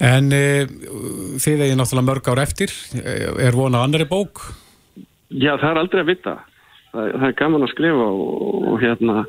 [0.00, 0.66] en e,
[1.42, 2.70] þið eigin náttúrulega mörg ár eftir,
[3.46, 4.54] er vonað annari bók?
[5.28, 6.36] Já, það er aldrei að vita.
[6.90, 9.24] Það, það er gaman að skrifa og, og hérna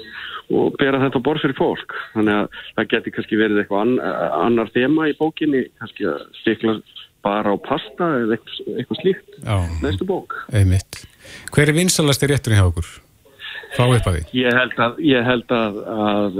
[0.49, 3.93] og bera þetta á borð fyrir fólk þannig að það geti kannski verið eitthvað an,
[4.47, 6.79] annar þema í bókinni kannski að stikla
[7.21, 9.55] bara á pasta eða eitthvað, slíkt Já.
[9.83, 11.03] næstu bók Einmitt.
[11.53, 12.89] Hver er vinsalasti rétturinn hjá okkur?
[13.75, 14.23] Frá upp að því?
[14.41, 16.39] Ég held að ég held að, að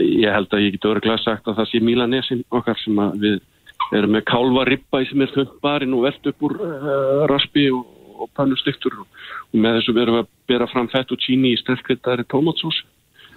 [0.00, 3.36] ég held að ég get örglega sagt að það sé Mílanesin okkar sem að við
[3.94, 7.84] erum með kálvaribba sem er þöndbarinn og velt upp úr uh, raspi og,
[8.16, 9.06] og pannustiktur og,
[9.52, 11.60] og með þessu verum við að bera fram fettuccini í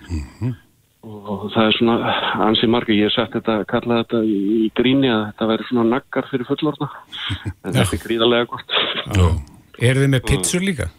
[0.08, 0.64] sterkriðari tómatsós
[1.08, 2.14] og það er svona
[2.48, 6.30] ansið margir, ég hef sagt þetta kallað þetta í, gríni að þetta væri svona naggar
[6.32, 6.88] fyrir fullorna
[7.64, 8.76] en þetta er gríðarlega gott.
[9.78, 10.90] Er þið með pizzur líka?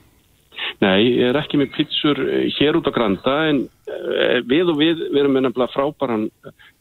[0.83, 2.23] Nei, ég er ekki með pizzur
[2.57, 6.27] hér út á Granda en eh, við og við, við erum með nefnilega frábæran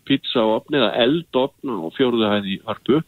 [0.07, 3.01] pizza á opni eða eldopna og fjóruðu hæði í harpu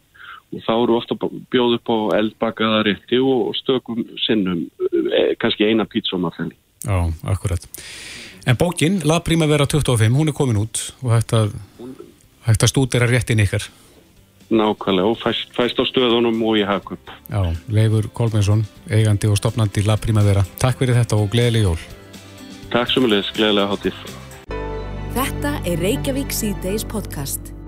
[0.50, 1.16] og þá eru ofta
[1.54, 4.66] bjóð upp á eldbakaða rétti og stökum sinnum
[5.14, 7.66] eh, kannski eina pizza að fenni Já, akkurat.
[8.46, 11.52] En bókin, La Primavera 25, hún er komin út og hægt að,
[12.46, 13.68] hægt að stúdera réttin ykkar.
[14.50, 17.12] Nákvæmlega og fæst, fæst á stöðunum og í hagkup.
[17.30, 20.42] Já, Leifur Kolbjörnsson, eigandi og stopnandi La Primavera.
[20.58, 21.78] Takk fyrir þetta og gleðileg jól.
[22.72, 24.02] Takk sem leðis, gleðilega hátíð.
[25.14, 27.59] Þetta er Reykjavík C-Days podcast.